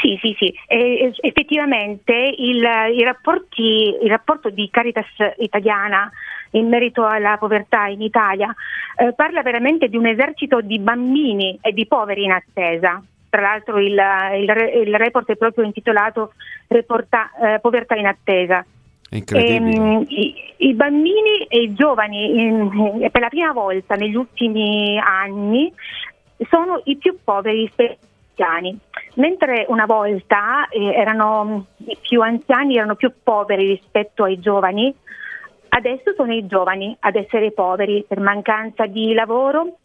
Sì, 0.01 0.17
sì, 0.19 0.35
sì, 0.35 0.51
e, 0.65 1.13
effettivamente 1.21 2.13
il, 2.13 2.57
i 2.57 3.03
rapporti, 3.03 3.95
il 4.01 4.09
rapporto 4.09 4.49
di 4.49 4.67
Caritas 4.71 5.05
italiana 5.37 6.09
in 6.51 6.67
merito 6.67 7.05
alla 7.05 7.37
povertà 7.37 7.85
in 7.85 8.01
Italia 8.01 8.53
eh, 8.97 9.13
parla 9.13 9.43
veramente 9.43 9.87
di 9.89 9.97
un 9.97 10.07
esercito 10.07 10.59
di 10.61 10.79
bambini 10.79 11.57
e 11.61 11.71
di 11.71 11.85
poveri 11.85 12.23
in 12.23 12.31
attesa. 12.31 13.01
Tra 13.29 13.41
l'altro 13.41 13.77
il, 13.77 13.93
il, 13.93 14.87
il 14.87 14.95
report 14.95 15.29
è 15.29 15.35
proprio 15.35 15.63
intitolato 15.65 16.33
Reporta, 16.67 17.31
eh, 17.39 17.59
Povertà 17.59 17.95
in 17.95 18.07
attesa. 18.07 18.65
Ehm, 19.09 20.05
i, 20.07 20.33
I 20.57 20.73
bambini 20.73 21.45
e 21.47 21.61
i 21.61 21.73
giovani 21.73 22.41
in- 22.41 23.07
per 23.11 23.21
la 23.21 23.27
prima 23.29 23.51
volta 23.51 23.95
negli 23.95 24.15
ultimi 24.15 24.97
anni 24.97 25.71
sono 26.49 26.81
i 26.85 26.95
più 26.95 27.17
poveri 27.23 27.69
anziani, 28.31 28.77
mentre 29.15 29.65
una 29.69 29.85
volta 29.85 30.67
eh, 30.69 30.93
erano, 30.93 31.67
i 31.85 31.97
più 32.01 32.21
anziani 32.21 32.77
erano 32.77 32.95
più 32.95 33.11
poveri 33.23 33.65
rispetto 33.67 34.23
ai 34.23 34.39
giovani, 34.39 34.93
adesso 35.69 36.13
sono 36.15 36.33
i 36.33 36.47
giovani 36.47 36.95
ad 36.99 37.15
essere 37.15 37.51
poveri 37.51 38.03
per 38.07 38.19
mancanza 38.19 38.85
di 38.85 39.13
lavoro. 39.13 39.77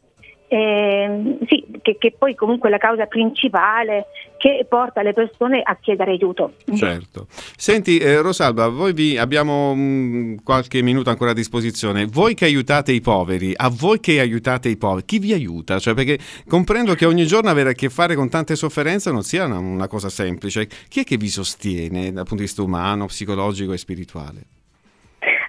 Ehm, 0.49 1.39
sì, 1.47 1.65
che, 1.83 1.97
che 1.99 2.15
poi 2.17 2.35
comunque 2.35 2.69
è 2.69 2.73
la 2.73 2.79
causa 2.79 3.07
principale 3.07 4.07
che 4.37 4.67
porta 4.69 5.03
le 5.03 5.13
persone 5.13 5.61
a 5.63 5.77
chiedere 5.81 6.13
aiuto. 6.13 6.55
Certo. 6.75 7.27
Senti, 7.57 7.99
eh, 7.99 8.21
Rosalba, 8.21 8.69
voi 8.69 8.93
vi 8.93 9.17
abbiamo 9.17 9.75
mh, 9.75 10.43
qualche 10.43 10.83
minuto 10.83 11.11
ancora 11.11 11.31
a 11.31 11.35
disposizione. 11.35 12.07
Voi 12.07 12.35
che 12.35 12.45
aiutate 12.45 12.93
i 12.93 13.01
poveri, 13.01 13.53
a 13.57 13.71
voi 13.71 14.01
che 14.01 14.21
aiutate 14.21 14.69
i 14.69 14.77
poveri, 14.77 15.05
chi 15.05 15.19
vi 15.19 15.33
aiuta? 15.33 15.79
Cioè, 15.79 15.95
perché 15.95 16.19
comprendo 16.47 16.95
che 16.95 17.07
ogni 17.07 17.27
giorno 17.27 17.51
avere 17.51 17.71
a 17.71 17.75
che 17.75 17.89
fare 17.89 18.15
con 18.15 18.29
tante 18.29 18.57
sofferenze 18.57 19.11
non 19.11 19.23
sia 19.23 19.47
una, 19.47 19.59
una 19.59 19.89
cosa 19.89 20.09
semplice. 20.09 20.69
Chi 20.89 21.01
è 21.01 21.05
che 21.05 21.17
vi 21.17 21.29
sostiene 21.29 22.13
dal 22.13 22.25
punto 22.25 22.37
di 22.37 22.43
vista 22.43 22.63
umano, 22.63 23.07
psicologico 23.07 23.73
e 23.73 23.79
spirituale? 23.79 24.47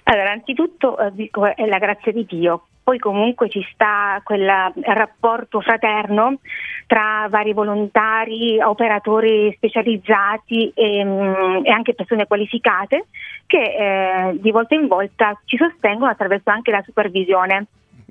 Allora, 0.10 0.32
anzitutto 0.32 0.98
eh, 0.98 1.30
è 1.56 1.65
la 1.65 1.80
grazia 1.80 2.13
di 2.13 2.26
Dio, 2.26 2.67
poi 2.82 2.98
comunque 2.98 3.50
ci 3.50 3.65
sta 3.74 4.22
quel 4.24 4.50
rapporto 4.82 5.60
fraterno 5.60 6.39
tra 6.86 7.28
vari 7.30 7.52
volontari, 7.52 8.58
operatori 8.62 9.52
specializzati 9.58 10.72
e, 10.74 11.04
mm, 11.04 11.65
e 11.65 11.70
anche 11.70 11.93
persone 11.93 12.26
qualificate 12.26 13.08
che 13.46 13.58
eh, 13.58 14.39
di 14.39 14.52
volta 14.52 14.76
in 14.76 14.88
volta 14.88 15.38
ci 15.43 15.58
sostengono 15.58 16.10
attraverso 16.10 16.50
anche 16.52 16.72
la 16.72 16.82
supervisione. 16.86 17.65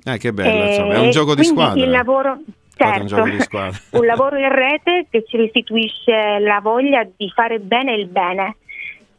Eh, 0.05 0.19
che 0.19 0.31
bello, 0.31 0.65
Eh, 0.65 0.67
insomma, 0.67 0.93
è 0.93 0.99
un 0.99 1.09
gioco 1.09 1.33
di 1.33 1.43
squadra. 1.43 1.83
Il 1.83 1.89
lavoro, 1.89 2.31
un 2.33 2.43
certo, 2.75 3.05
gioco 3.05 3.29
di 3.29 3.41
squadra. 3.41 3.79
un 3.97 4.05
lavoro 4.05 4.37
in 4.37 4.53
rete 4.53 5.07
che 5.09 5.23
ci 5.27 5.37
restituisce 5.37 6.37
la 6.37 6.59
voglia 6.61 7.03
di 7.03 7.31
fare 7.33 7.57
bene 7.57 7.95
il 7.95 8.05
bene, 8.05 8.57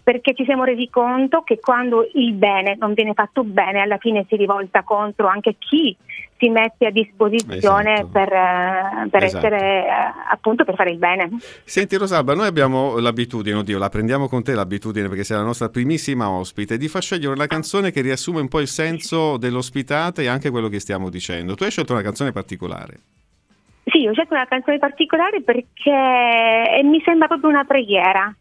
perché 0.08 0.32
ci 0.32 0.44
siamo 0.44 0.64
resi 0.64 0.88
conto 0.88 1.42
che 1.42 1.60
quando 1.60 2.08
il 2.14 2.32
bene 2.32 2.76
non 2.80 2.94
viene 2.94 3.12
fatto 3.12 3.44
bene, 3.44 3.82
alla 3.82 3.98
fine 3.98 4.24
si 4.26 4.36
rivolta 4.36 4.82
contro 4.82 5.26
anche 5.26 5.56
chi 5.58 5.94
si 6.38 6.48
mette 6.48 6.86
a 6.86 6.90
disposizione 6.90 7.92
Esatto. 7.92 8.08
per, 8.08 8.32
eh, 8.32 9.08
per 9.10 9.22
Esatto. 9.24 9.46
essere 9.46 9.84
eh, 9.84 9.90
appunto 10.30 10.64
per 10.64 10.76
fare 10.76 10.92
il 10.92 10.96
bene. 10.96 11.28
Senti 11.62 11.96
Rosalba, 11.96 12.32
noi 12.32 12.46
abbiamo 12.46 12.98
l'abitudine, 12.98 13.56
oddio, 13.56 13.76
la 13.76 13.90
prendiamo 13.90 14.28
con 14.28 14.42
te 14.42 14.54
l'abitudine 14.54 15.08
perché 15.08 15.24
sei 15.24 15.36
la 15.36 15.42
nostra 15.42 15.68
primissima 15.68 16.30
ospite, 16.30 16.78
di 16.78 16.88
far 16.88 17.02
scegliere 17.02 17.34
una 17.34 17.46
canzone 17.46 17.90
che 17.90 18.00
riassume 18.00 18.40
un 18.40 18.48
po' 18.48 18.60
il 18.60 18.68
senso 18.68 19.36
dell'ospitata 19.36 20.22
e 20.22 20.26
anche 20.26 20.48
quello 20.48 20.68
che 20.68 20.80
stiamo 20.80 21.10
dicendo. 21.10 21.54
Tu 21.54 21.64
hai 21.64 21.70
scelto 21.70 21.92
una 21.92 22.00
canzone 22.00 22.32
particolare. 22.32 22.94
Sì, 23.84 24.06
ho 24.06 24.12
scelto 24.14 24.32
una 24.32 24.46
canzone 24.46 24.78
particolare 24.78 25.42
perché 25.42 25.90
eh, 25.90 26.82
mi 26.82 27.02
sembra 27.04 27.26
proprio 27.26 27.50
una 27.50 27.64
preghiera. 27.64 28.34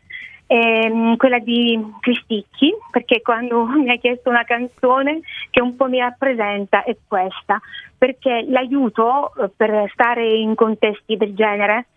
Ehm, 0.49 1.17
quella 1.17 1.39
di 1.39 1.77
Cristicchi, 1.99 2.73
perché 2.89 3.21
quando 3.21 3.65
mi 3.83 3.91
ha 3.91 3.97
chiesto 3.97 4.29
una 4.29 4.45
canzone 4.45 5.19
che 5.49 5.61
un 5.61 5.75
po' 5.75 5.89
mi 5.89 5.99
rappresenta 5.99 6.83
è 6.83 6.95
questa, 7.05 7.59
perché 7.97 8.45
l'aiuto 8.47 9.33
eh, 9.35 9.49
per 9.55 9.89
stare 9.91 10.25
in 10.25 10.55
contesti 10.55 11.17
del 11.17 11.35
genere 11.35 11.87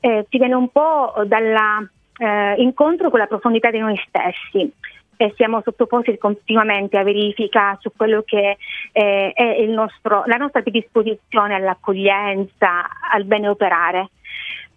eh, 0.00 0.26
ci 0.28 0.36
viene 0.36 0.54
un 0.54 0.68
po' 0.68 1.14
dall'incontro 1.24 3.08
con 3.08 3.18
la 3.18 3.26
profondità 3.26 3.70
di 3.70 3.78
noi 3.78 3.98
stessi 4.06 4.70
e 5.16 5.32
siamo 5.36 5.62
sottoposti 5.62 6.18
continuamente 6.18 6.98
a 6.98 7.04
verifica 7.04 7.78
su 7.80 7.90
quello 7.96 8.22
che 8.26 8.58
eh, 8.92 9.32
è 9.32 9.64
nostro- 9.66 10.24
la 10.26 10.36
nostra 10.36 10.60
predisposizione 10.60 11.54
all'accoglienza, 11.54 12.88
al 13.10 13.24
bene 13.24 13.48
operare. 13.48 14.10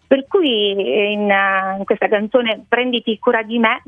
Per 0.08 0.26
cui 0.28 0.76
eh, 0.76 1.12
in, 1.12 1.30
eh, 1.30 1.76
in 1.78 1.84
questa 1.84 2.08
canzone 2.08 2.64
Prenditi 2.68 3.20
cura 3.20 3.44
di 3.44 3.60
me 3.60 3.82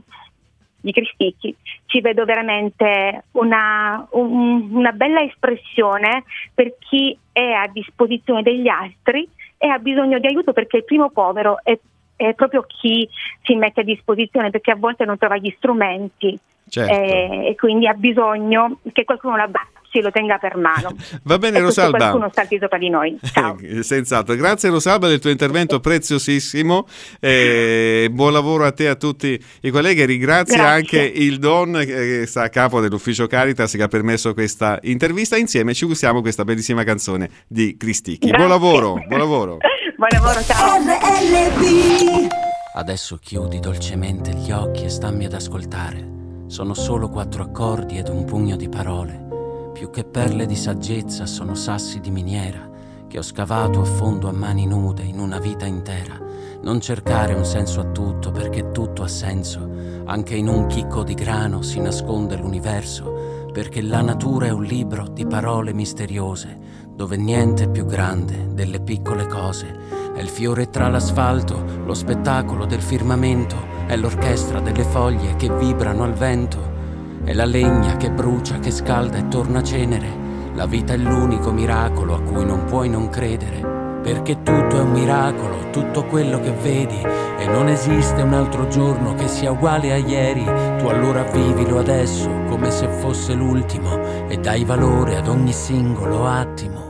di 0.81 0.91
Cristicchi 0.91 1.55
ci 1.85 2.01
vedo 2.01 2.25
veramente 2.25 3.23
una, 3.31 4.05
un- 4.11 4.69
una 4.71 4.91
bella 4.91 5.21
espressione 5.21 6.23
per 6.53 6.75
chi 6.79 7.17
è 7.31 7.51
a 7.51 7.67
disposizione 7.67 8.43
degli 8.43 8.67
altri 8.67 9.27
e 9.57 9.67
ha 9.67 9.77
bisogno 9.77 10.19
di 10.19 10.27
aiuto 10.27 10.53
perché 10.53 10.77
il 10.77 10.85
primo 10.85 11.09
povero 11.09 11.59
è, 11.63 11.77
è 12.15 12.33
proprio 12.33 12.65
chi 12.65 13.07
si 13.43 13.55
mette 13.55 13.81
a 13.81 13.83
disposizione 13.83 14.51
perché 14.51 14.71
a 14.71 14.77
volte 14.77 15.03
non 15.03 15.17
trova 15.17 15.37
gli 15.37 15.53
strumenti 15.57 16.39
Certo. 16.69 16.93
eh, 16.93 17.47
e 17.49 17.55
quindi 17.55 17.87
ha 17.87 17.93
bisogno 17.93 18.79
che 18.93 19.03
qualcuno 19.03 19.35
lo 19.35 19.43
abbracci 19.43 19.97
e 19.97 20.01
lo 20.01 20.11
tenga 20.11 20.37
per 20.37 20.55
mano. 20.55 20.93
Va 21.23 21.37
bene 21.39 21.57
e 21.57 21.61
Rosalba. 21.61 21.97
qualcuno 21.97 22.29
salti 22.31 22.59
sopra 22.61 22.77
di 22.77 22.89
noi. 22.89 23.17
Ciao. 23.23 23.57
Eh, 23.59 23.81
Senz'altro, 23.83 24.35
grazie 24.35 24.69
Rosalba 24.69 25.07
del 25.07 25.19
tuo 25.19 25.31
intervento 25.31 25.79
preziosissimo, 25.79 26.85
Eh, 27.19 28.07
buon 28.11 28.31
lavoro 28.33 28.65
a 28.65 28.71
te 28.71 28.83
e 28.83 28.87
a 28.87 28.95
tutti 28.95 29.41
i 29.61 29.69
colleghi, 29.71 30.05
ringrazio 30.05 30.55
Grazie. 30.57 30.73
anche 30.99 31.01
il 31.15 31.39
Don 31.39 31.75
eh, 31.75 31.85
che 31.85 32.23
sta 32.27 32.43
a 32.43 32.49
capo 32.49 32.79
dell'ufficio 32.81 33.25
Caritas 33.27 33.73
che 33.75 33.81
ha 33.83 33.87
permesso 33.87 34.33
questa 34.33 34.77
intervista, 34.83 35.37
insieme 35.37 35.73
ci 35.73 35.85
gustiamo 35.85 36.21
questa 36.21 36.43
bellissima 36.43 36.83
canzone 36.83 37.29
di 37.47 37.75
Cristicchi. 37.77 38.29
Buon 38.29 38.47
Grazie. 38.47 38.47
lavoro, 38.49 38.93
buon 39.07 39.19
lavoro. 39.19 39.57
Buon 39.99 40.09
lavoro, 40.13 40.41
ciao. 40.43 40.77
Adesso 42.75 43.17
chiudi 43.21 43.59
dolcemente 43.59 44.31
gli 44.33 44.49
occhi 44.51 44.85
e 44.85 44.89
stammi 44.89 45.25
ad 45.25 45.33
ascoltare. 45.33 46.18
Sono 46.49 46.73
solo 46.73 47.09
quattro 47.09 47.43
accordi 47.43 47.99
ed 47.99 48.07
un 48.07 48.25
pugno 48.25 48.55
di 48.55 48.69
parole. 48.69 49.71
Più 49.71 49.91
che 49.91 50.03
perle 50.03 50.47
di 50.47 50.55
saggezza 50.55 51.27
sono 51.27 51.53
sassi 51.53 51.99
di 51.99 52.09
miniera 52.09 52.67
che 53.07 53.19
ho 53.19 53.21
scavato 53.21 53.81
a 53.81 53.85
fondo 53.85 54.27
a 54.27 54.31
mani 54.31 54.65
nude 54.65 55.03
in 55.03 55.19
una 55.19 55.37
vita 55.37 55.67
intera. 55.67 56.19
Non 56.63 56.81
cercare 56.81 57.35
un 57.35 57.45
senso 57.45 57.81
a 57.81 57.91
tutto 57.91 58.31
perché 58.31 58.71
tutto 58.71 59.03
ha 59.03 59.07
senso. 59.07 59.69
Anche 60.05 60.35
in 60.35 60.47
un 60.47 60.65
chicco 60.65 61.03
di 61.03 61.13
grano 61.13 61.61
si 61.61 61.79
nasconde 61.79 62.35
l'universo. 62.35 63.45
Perché 63.53 63.83
la 63.83 64.01
natura 64.01 64.47
è 64.47 64.49
un 64.49 64.63
libro 64.63 65.07
di 65.07 65.27
parole 65.27 65.71
misteriose 65.71 66.68
dove 66.99 67.15
niente 67.15 67.63
è 67.63 67.69
più 67.69 67.85
grande 67.85 68.49
delle 68.51 68.81
piccole 68.81 69.25
cose. 69.25 69.73
È 70.13 70.19
il 70.19 70.27
fiore 70.27 70.69
tra 70.69 70.89
l'asfalto, 70.89 71.63
lo 71.85 71.93
spettacolo 71.93 72.65
del 72.65 72.81
firmamento, 72.81 73.55
è 73.87 73.95
l'orchestra 73.95 74.59
delle 74.59 74.83
foglie 74.83 75.37
che 75.37 75.49
vibrano 75.49 76.03
al 76.03 76.11
vento, 76.11 76.59
è 77.23 77.31
la 77.31 77.45
legna 77.45 77.95
che 77.95 78.11
brucia, 78.11 78.59
che 78.59 78.69
scalda 78.69 79.17
e 79.17 79.29
torna 79.29 79.63
cenere. 79.63 80.09
La 80.55 80.65
vita 80.65 80.91
è 80.91 80.97
l'unico 80.97 81.53
miracolo 81.53 82.15
a 82.15 82.21
cui 82.21 82.43
non 82.43 82.65
puoi 82.65 82.89
non 82.89 83.07
credere, 83.07 84.01
perché 84.03 84.43
tutto 84.43 84.75
è 84.75 84.81
un 84.81 84.91
miracolo, 84.91 85.69
tutto 85.71 86.03
quello 86.03 86.41
che 86.41 86.51
vedi, 86.51 87.01
e 87.01 87.47
non 87.47 87.69
esiste 87.69 88.23
un 88.23 88.33
altro 88.33 88.67
giorno 88.67 89.13
che 89.13 89.29
sia 89.29 89.51
uguale 89.51 89.93
a 89.93 89.95
ieri. 89.95 90.43
Tu 90.77 90.87
allora 90.87 91.23
vivilo 91.31 91.79
adesso 91.79 92.29
come 92.49 92.69
se 92.71 92.89
fosse 92.89 93.33
l'ultimo 93.35 94.27
e 94.27 94.35
dai 94.35 94.65
valore 94.65 95.15
ad 95.15 95.29
ogni 95.29 95.53
singolo 95.53 96.27
attimo. 96.27 96.88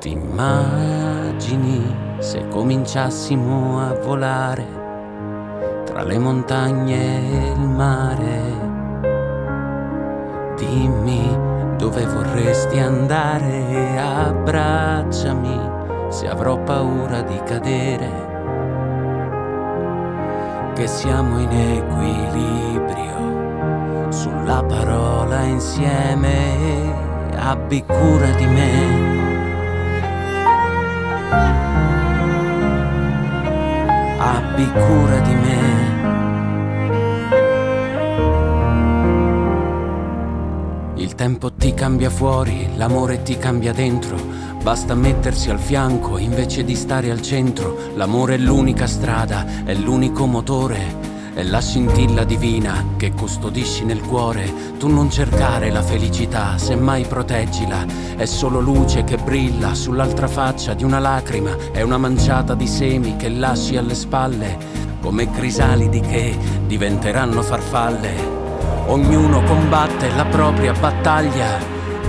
Ti 0.00 0.12
immagini 0.12 1.94
se 2.20 2.48
cominciassimo 2.48 3.80
a 3.80 3.92
volare 4.02 4.64
tra 5.84 6.02
le 6.04 6.18
montagne 6.18 6.96
e 6.96 7.52
il 7.52 7.60
mare? 7.68 8.40
Dimmi 10.56 11.36
dove 11.76 12.06
vorresti 12.06 12.78
andare, 12.78 13.98
abbracciami 13.98 15.60
se 16.08 16.30
avrò 16.30 16.56
paura 16.62 17.20
di 17.20 17.38
cadere. 17.44 18.08
Che 20.76 20.86
siamo 20.86 21.40
in 21.40 21.52
equilibrio 21.52 23.18
sulla 24.10 24.64
parola 24.64 25.42
insieme, 25.42 26.90
abbi 27.36 27.84
cura 27.84 28.30
di 28.30 28.46
me. 28.46 29.09
Abbi 34.18 34.70
cura 34.72 35.20
di 35.20 35.34
me. 35.34 35.88
Il 40.94 41.14
tempo 41.14 41.52
ti 41.52 41.72
cambia 41.74 42.10
fuori, 42.10 42.76
l'amore 42.76 43.22
ti 43.22 43.36
cambia 43.38 43.72
dentro, 43.72 44.48
Basta 44.62 44.94
mettersi 44.94 45.48
al 45.48 45.58
fianco 45.58 46.18
invece 46.18 46.64
di 46.64 46.76
stare 46.76 47.10
al 47.10 47.22
centro. 47.22 47.78
L'amore 47.94 48.34
è 48.34 48.38
l'unica 48.38 48.86
strada, 48.86 49.64
è 49.64 49.74
l'unico 49.74 50.26
motore. 50.26 51.09
È 51.40 51.44
la 51.44 51.62
scintilla 51.62 52.24
divina 52.24 52.84
che 52.98 53.12
custodisci 53.12 53.86
nel 53.86 54.02
cuore. 54.02 54.74
Tu 54.78 54.88
non 54.88 55.10
cercare 55.10 55.70
la 55.70 55.80
felicità, 55.80 56.58
semmai 56.58 57.06
proteggila. 57.06 57.86
È 58.14 58.26
solo 58.26 58.60
luce 58.60 59.04
che 59.04 59.16
brilla 59.16 59.72
sull'altra 59.72 60.28
faccia 60.28 60.74
di 60.74 60.84
una 60.84 60.98
lacrima. 60.98 61.56
È 61.72 61.80
una 61.80 61.96
manciata 61.96 62.54
di 62.54 62.66
semi 62.66 63.16
che 63.16 63.30
lasci 63.30 63.78
alle 63.78 63.94
spalle, 63.94 64.58
come 65.00 65.30
crisalidi 65.30 66.00
che 66.00 66.36
diventeranno 66.66 67.40
farfalle. 67.40 68.12
Ognuno 68.88 69.42
combatte 69.44 70.10
la 70.14 70.26
propria 70.26 70.74
battaglia. 70.74 71.56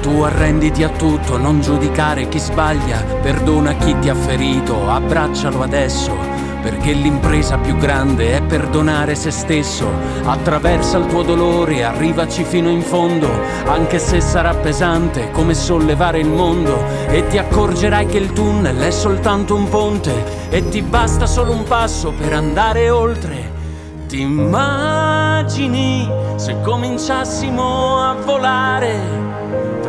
Tu 0.01 0.09
arrenditi 0.23 0.83
a 0.83 0.89
tutto, 0.89 1.37
non 1.37 1.61
giudicare 1.61 2.27
chi 2.27 2.37
sbaglia, 2.37 3.01
perdona 3.21 3.75
chi 3.75 3.97
ti 3.97 4.09
ha 4.09 4.15
ferito, 4.15 4.89
abbraccialo 4.89 5.61
adesso, 5.61 6.17
perché 6.61 6.91
l'impresa 6.93 7.57
più 7.57 7.75
grande 7.77 8.37
è 8.37 8.41
perdonare 8.41 9.15
se 9.15 9.31
stesso. 9.31 9.89
Attraversa 10.23 10.97
il 10.97 11.07
tuo 11.07 11.23
dolore, 11.23 11.83
arrivaci 11.83 12.43
fino 12.43 12.69
in 12.69 12.81
fondo, 12.81 13.29
anche 13.65 13.99
se 13.99 14.21
sarà 14.21 14.53
pesante 14.53 15.31
come 15.31 15.53
sollevare 15.53 16.19
il 16.19 16.29
mondo, 16.29 16.83
e 17.07 17.27
ti 17.27 17.37
accorgerai 17.37 18.05
che 18.05 18.17
il 18.17 18.33
tunnel 18.33 18.77
è 18.77 18.91
soltanto 18.91 19.55
un 19.55 19.67
ponte, 19.69 20.49
e 20.49 20.67
ti 20.69 20.81
basta 20.81 21.25
solo 21.25 21.51
un 21.51 21.63
passo 21.63 22.11
per 22.11 22.33
andare 22.33 22.89
oltre. 22.89 23.59
Ti 24.07 24.19
immagini 24.21 26.09
se 26.35 26.59
cominciassimo 26.61 28.01
a 28.01 28.15
volare? 28.25 29.31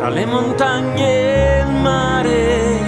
tra 0.03 0.11
le 0.11 0.25
montagne 0.25 1.05
e 1.05 1.61
il 1.61 1.71
mare. 1.81 2.79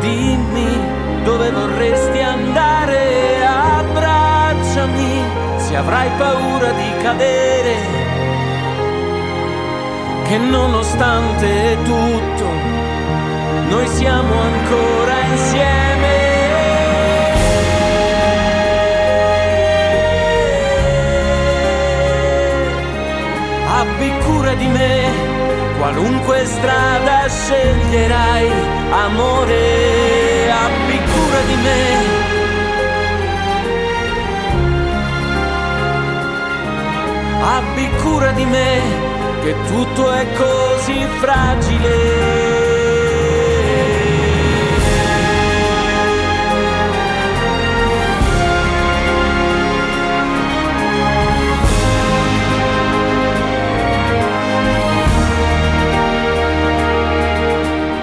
Dimmi 0.00 0.95
dove 1.26 1.50
vorresti 1.50 2.20
andare, 2.20 3.44
abbracciami 3.44 5.22
se 5.56 5.74
avrai 5.74 6.08
paura 6.16 6.70
di 6.70 6.90
cadere. 7.02 7.74
Che 10.22 10.38
nonostante 10.38 11.78
tutto, 11.82 12.44
noi 13.70 13.88
siamo 13.88 14.34
ancora 14.40 15.20
insieme. 15.32 16.14
Abbi 23.68 24.12
cura 24.24 24.54
di 24.54 24.66
me 24.68 25.34
Qualunque 25.78 26.44
strada 26.46 27.28
sceglierai, 27.28 28.50
amore, 28.90 30.25
cura 31.36 31.42
di 31.44 31.54
me. 31.56 32.24
Abbi 37.42 37.90
cura 38.02 38.30
di 38.32 38.44
me, 38.44 38.80
che 39.42 39.54
tutto 39.66 40.12
è 40.12 40.26
così 40.32 41.06
fragile. 41.20 42.54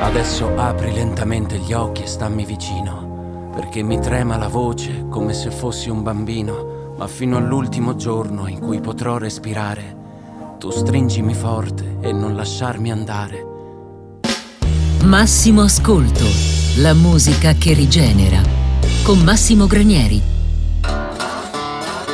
Adesso 0.01 0.53
apri 0.55 0.93
lentamente 0.93 1.57
gli 1.57 1.73
occhi 1.73 2.03
e 2.03 2.07
stammi 2.07 2.45
vicino, 2.45 3.12
perché 3.73 3.87
mi 3.87 3.99
trema 3.99 4.37
la 4.37 4.49
voce 4.49 5.07
come 5.09 5.33
se 5.33 5.49
fossi 5.49 5.89
un 5.89 6.03
bambino, 6.03 6.93
ma 6.95 7.07
fino 7.07 7.37
all'ultimo 7.37 7.95
giorno 7.95 8.47
in 8.47 8.59
cui 8.59 8.79
potrò 8.79 9.17
respirare, 9.17 9.97
tu 10.59 10.69
stringimi 10.69 11.33
forte 11.33 11.97
e 12.01 12.11
non 12.11 12.35
lasciarmi 12.35 12.91
andare. 12.91 13.45
Massimo 15.05 15.63
Ascolto, 15.63 16.23
la 16.81 16.93
musica 16.93 17.53
che 17.53 17.73
rigenera, 17.73 18.43
con 19.01 19.17
Massimo 19.23 19.65
Granieri. 19.65 20.32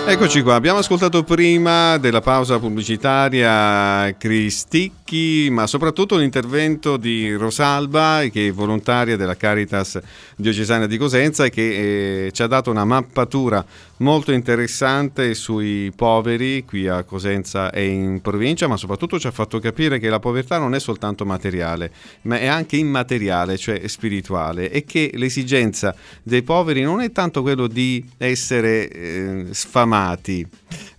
Eccoci 0.10 0.42
qua, 0.42 0.56
abbiamo 0.56 0.80
ascoltato 0.80 1.24
prima 1.24 1.98
della 1.98 2.20
pausa 2.20 2.58
pubblicitaria 2.58 4.12
Cristicchi, 4.18 5.50
ma 5.52 5.68
soprattutto 5.68 6.18
l'intervento 6.18 6.98
di 6.98 7.32
Rosalba, 7.36 8.24
che 8.32 8.48
è 8.48 8.52
volontaria 8.52 9.16
della 9.16 9.38
Caritas 9.38 10.00
diocesana 10.36 10.88
di 10.88 10.98
Cosenza 10.98 11.48
che 11.50 12.26
eh, 12.26 12.32
ci 12.32 12.42
ha 12.42 12.48
dato 12.48 12.72
una 12.72 12.86
mappatura 12.86 13.64
molto 13.98 14.32
interessante 14.32 15.36
sui 15.36 15.92
poveri 15.96 16.66
qui 16.66 16.88
a 16.88 17.04
Cosenza 17.04 17.70
e 17.70 17.86
in 17.86 18.20
provincia, 18.22 18.68
ma 18.68 18.78
soprattutto 18.78 19.20
ci 19.20 19.28
ha 19.28 19.32
fatto 19.32 19.60
capire 19.60 20.00
che 20.00 20.10
la 20.10 20.20
povertà 20.20 20.58
non 20.58 20.74
è 20.74 20.80
soltanto 20.80 21.24
materiale, 21.24 21.92
ma 22.24 22.40
è 22.40 22.48
anche 22.48 22.78
immateriale, 22.78 23.58
cioè 23.58 23.88
spirituale, 23.88 24.72
e 24.72 24.86
che 24.86 25.12
l'esigenza 25.14 25.96
dei 26.24 26.42
poveri 26.42 26.82
non 26.82 27.02
è 27.02 27.12
tanto 27.12 27.44
quello 27.44 27.68
di 27.68 28.04
essere 28.18 28.90
eh, 28.90 29.46
sfamati, 29.52 29.98
amati 30.00 30.48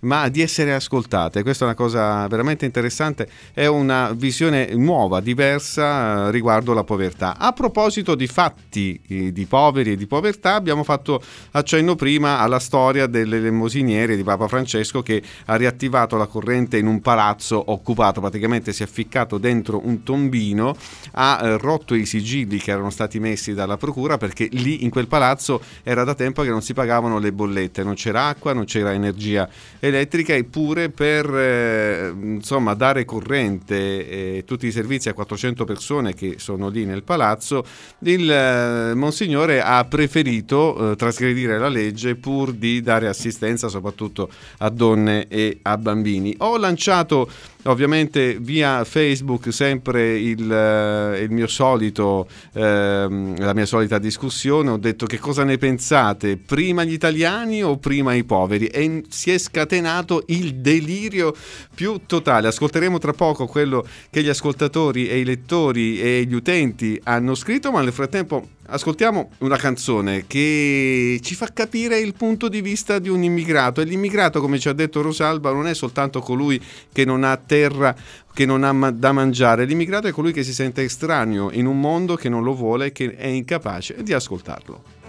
ma 0.01 0.29
di 0.29 0.41
essere 0.41 0.73
ascoltate. 0.73 1.43
Questa 1.43 1.63
è 1.63 1.67
una 1.67 1.75
cosa 1.75 2.27
veramente 2.27 2.65
interessante, 2.65 3.27
è 3.53 3.65
una 3.65 4.11
visione 4.13 4.73
nuova, 4.73 5.19
diversa 5.19 6.27
eh, 6.27 6.31
riguardo 6.31 6.73
la 6.73 6.83
povertà. 6.83 7.37
A 7.37 7.51
proposito 7.53 8.15
di 8.15 8.27
fatti 8.27 8.99
eh, 9.07 9.31
di 9.31 9.45
poveri 9.45 9.91
e 9.91 9.97
di 9.97 10.07
povertà, 10.07 10.55
abbiamo 10.55 10.83
fatto 10.83 11.21
accenno 11.51 11.95
prima 11.95 12.39
alla 12.39 12.59
storia 12.59 13.07
delle 13.07 13.39
lemosiniere 13.39 14.15
di 14.15 14.23
Papa 14.23 14.47
Francesco 14.47 15.01
che 15.01 15.21
ha 15.45 15.55
riattivato 15.55 16.17
la 16.17 16.25
corrente 16.25 16.77
in 16.77 16.87
un 16.87 17.01
palazzo 17.01 17.71
occupato, 17.71 18.19
praticamente 18.21 18.73
si 18.73 18.83
è 18.83 18.87
ficcato 18.87 19.37
dentro 19.37 19.85
un 19.85 20.03
tombino, 20.03 20.75
ha 21.13 21.39
eh, 21.41 21.57
rotto 21.57 21.95
i 21.95 22.05
sigilli 22.05 22.57
che 22.57 22.71
erano 22.71 22.89
stati 22.89 23.19
messi 23.19 23.53
dalla 23.53 23.77
procura 23.77 24.17
perché 24.17 24.47
lì 24.51 24.83
in 24.83 24.89
quel 24.89 25.07
palazzo 25.07 25.61
era 25.83 26.03
da 26.03 26.15
tempo 26.15 26.41
che 26.41 26.49
non 26.49 26.61
si 26.61 26.73
pagavano 26.73 27.19
le 27.19 27.31
bollette, 27.31 27.83
non 27.83 27.93
c'era 27.93 28.27
acqua, 28.27 28.53
non 28.53 28.65
c'era 28.65 28.93
energia 28.93 29.47
elettrica 29.79 30.33
eppure 30.33 30.89
per 30.89 31.25
eh, 31.33 32.13
insomma, 32.15 32.73
dare 32.73 33.05
corrente 33.05 34.37
eh, 34.37 34.43
tutti 34.45 34.67
i 34.67 34.71
servizi 34.71 35.09
a 35.09 35.13
400 35.13 35.65
persone 35.65 36.13
che 36.13 36.35
sono 36.37 36.69
lì 36.69 36.85
nel 36.85 37.03
palazzo, 37.03 37.65
il 37.99 38.31
eh, 38.31 38.93
Monsignore 38.93 39.61
ha 39.61 39.83
preferito 39.85 40.91
eh, 40.91 40.95
trasgredire 40.95 41.57
la 41.57 41.69
legge 41.69 42.15
pur 42.15 42.53
di 42.53 42.81
dare 42.81 43.07
assistenza 43.07 43.67
soprattutto 43.67 44.29
a 44.59 44.69
donne 44.69 45.27
e 45.27 45.59
a 45.61 45.77
bambini. 45.77 46.35
Ho 46.39 46.57
lanciato 46.57 47.29
ovviamente 47.63 48.37
via 48.39 48.83
Facebook 48.83 49.51
sempre 49.53 50.17
il, 50.17 50.51
eh, 50.51 51.21
il 51.21 51.31
mio 51.31 51.47
solito, 51.47 52.27
ehm, 52.53 53.39
la 53.39 53.53
mia 53.53 53.65
solita 53.65 53.99
discussione, 53.99 54.71
ho 54.71 54.77
detto 54.77 55.05
che 55.05 55.19
cosa 55.19 55.43
ne 55.43 55.57
pensate, 55.57 56.37
prima 56.37 56.83
gli 56.83 56.93
italiani 56.93 57.63
o 57.63 57.77
prima 57.77 58.13
i 58.13 58.23
poveri? 58.23 58.67
E 58.67 59.03
si 59.09 59.31
è 59.31 59.37
scatenato 59.37 60.23
il 60.27 60.55
delirio 60.55 61.35
più 61.73 62.01
totale. 62.05 62.47
Ascolteremo 62.47 62.97
tra 62.97 63.13
poco 63.13 63.47
quello 63.47 63.85
che 64.09 64.23
gli 64.23 64.29
ascoltatori 64.29 65.07
e 65.07 65.19
i 65.19 65.23
lettori 65.23 65.99
e 66.01 66.25
gli 66.25 66.33
utenti 66.33 66.99
hanno 67.03 67.35
scritto, 67.35 67.71
ma 67.71 67.81
nel 67.81 67.93
frattempo 67.93 68.47
ascoltiamo 68.71 69.31
una 69.39 69.57
canzone 69.57 70.25
che 70.27 71.19
ci 71.21 71.35
fa 71.35 71.49
capire 71.53 71.99
il 71.99 72.13
punto 72.13 72.47
di 72.47 72.61
vista 72.61 72.99
di 72.99 73.09
un 73.09 73.23
immigrato 73.23 73.81
e 73.81 73.83
l'immigrato, 73.83 74.39
come 74.39 74.59
ci 74.59 74.69
ha 74.69 74.73
detto 74.73 75.01
Rosalba, 75.01 75.51
non 75.51 75.67
è 75.67 75.73
soltanto 75.73 76.21
colui 76.21 76.61
che 76.91 77.03
non 77.03 77.23
ha 77.23 77.35
terra, 77.51 77.93
che 78.33 78.45
non 78.45 78.63
ha 78.63 78.91
da 78.91 79.11
mangiare, 79.11 79.65
l'immigrato 79.65 80.07
è 80.07 80.11
colui 80.11 80.31
che 80.31 80.41
si 80.41 80.53
sente 80.53 80.83
estraneo 80.83 81.51
in 81.51 81.65
un 81.65 81.81
mondo 81.81 82.15
che 82.15 82.29
non 82.29 82.43
lo 82.43 82.53
vuole, 82.53 82.93
che 82.93 83.13
è 83.17 83.27
incapace 83.27 84.01
di 84.03 84.13
ascoltarlo. 84.13 84.99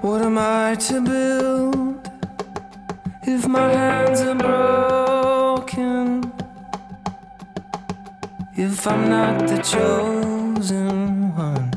What 0.00 0.22
am 0.22 0.38
I 0.38 0.76
to 0.86 1.02
build? 1.02 2.00
if 3.24 3.46
my 3.46 3.70
hands 3.70 4.22
are 4.22 4.34
broken, 4.34 6.32
if 8.56 8.86
I'm 8.86 9.10
not 9.10 9.46
the 9.46 9.58
chosen 9.58 10.37
one, 10.60 11.70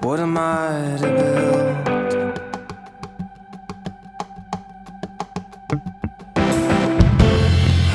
what 0.00 0.18
am 0.18 0.36
I 0.36 0.96
to 0.98 1.06
build? 1.06 1.76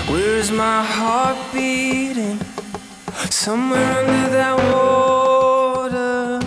Where's 0.09 0.49
my 0.49 0.81
heart 0.81 1.37
beating? 1.53 2.39
Somewhere 3.29 3.99
under 3.99 4.29
that 4.29 4.55
water. 4.71 6.39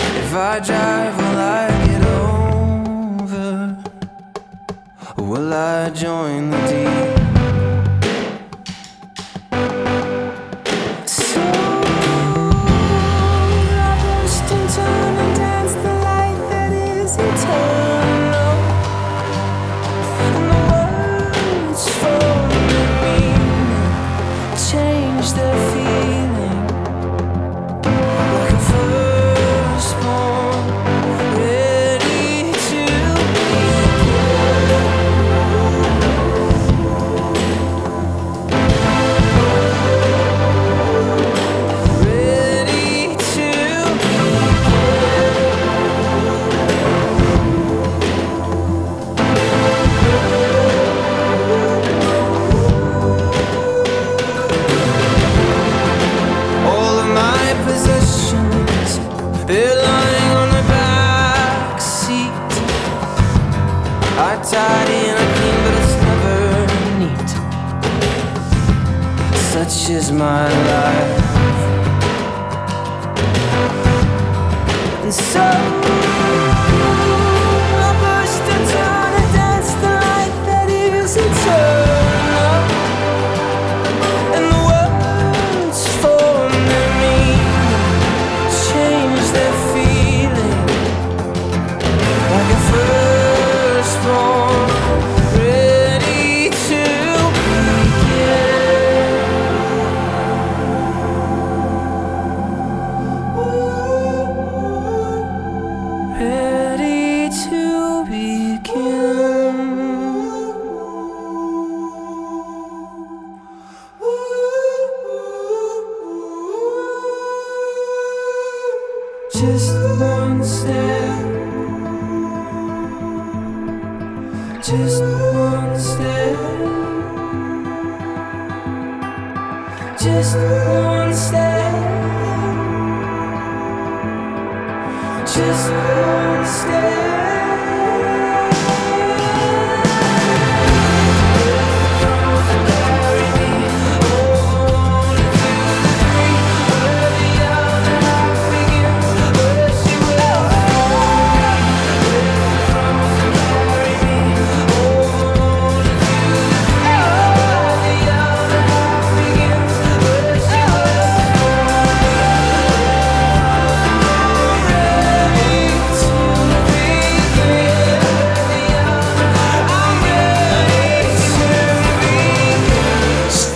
If 0.00 0.34
I 0.34 0.58
drive? 0.58 1.16
Will 1.16 1.38
I 1.38 1.68
get 1.86 2.02
over? 3.28 3.76
Will 5.18 5.52
I 5.54 5.90
join 5.90 6.50
the 6.50 6.58
deep? 6.66 7.13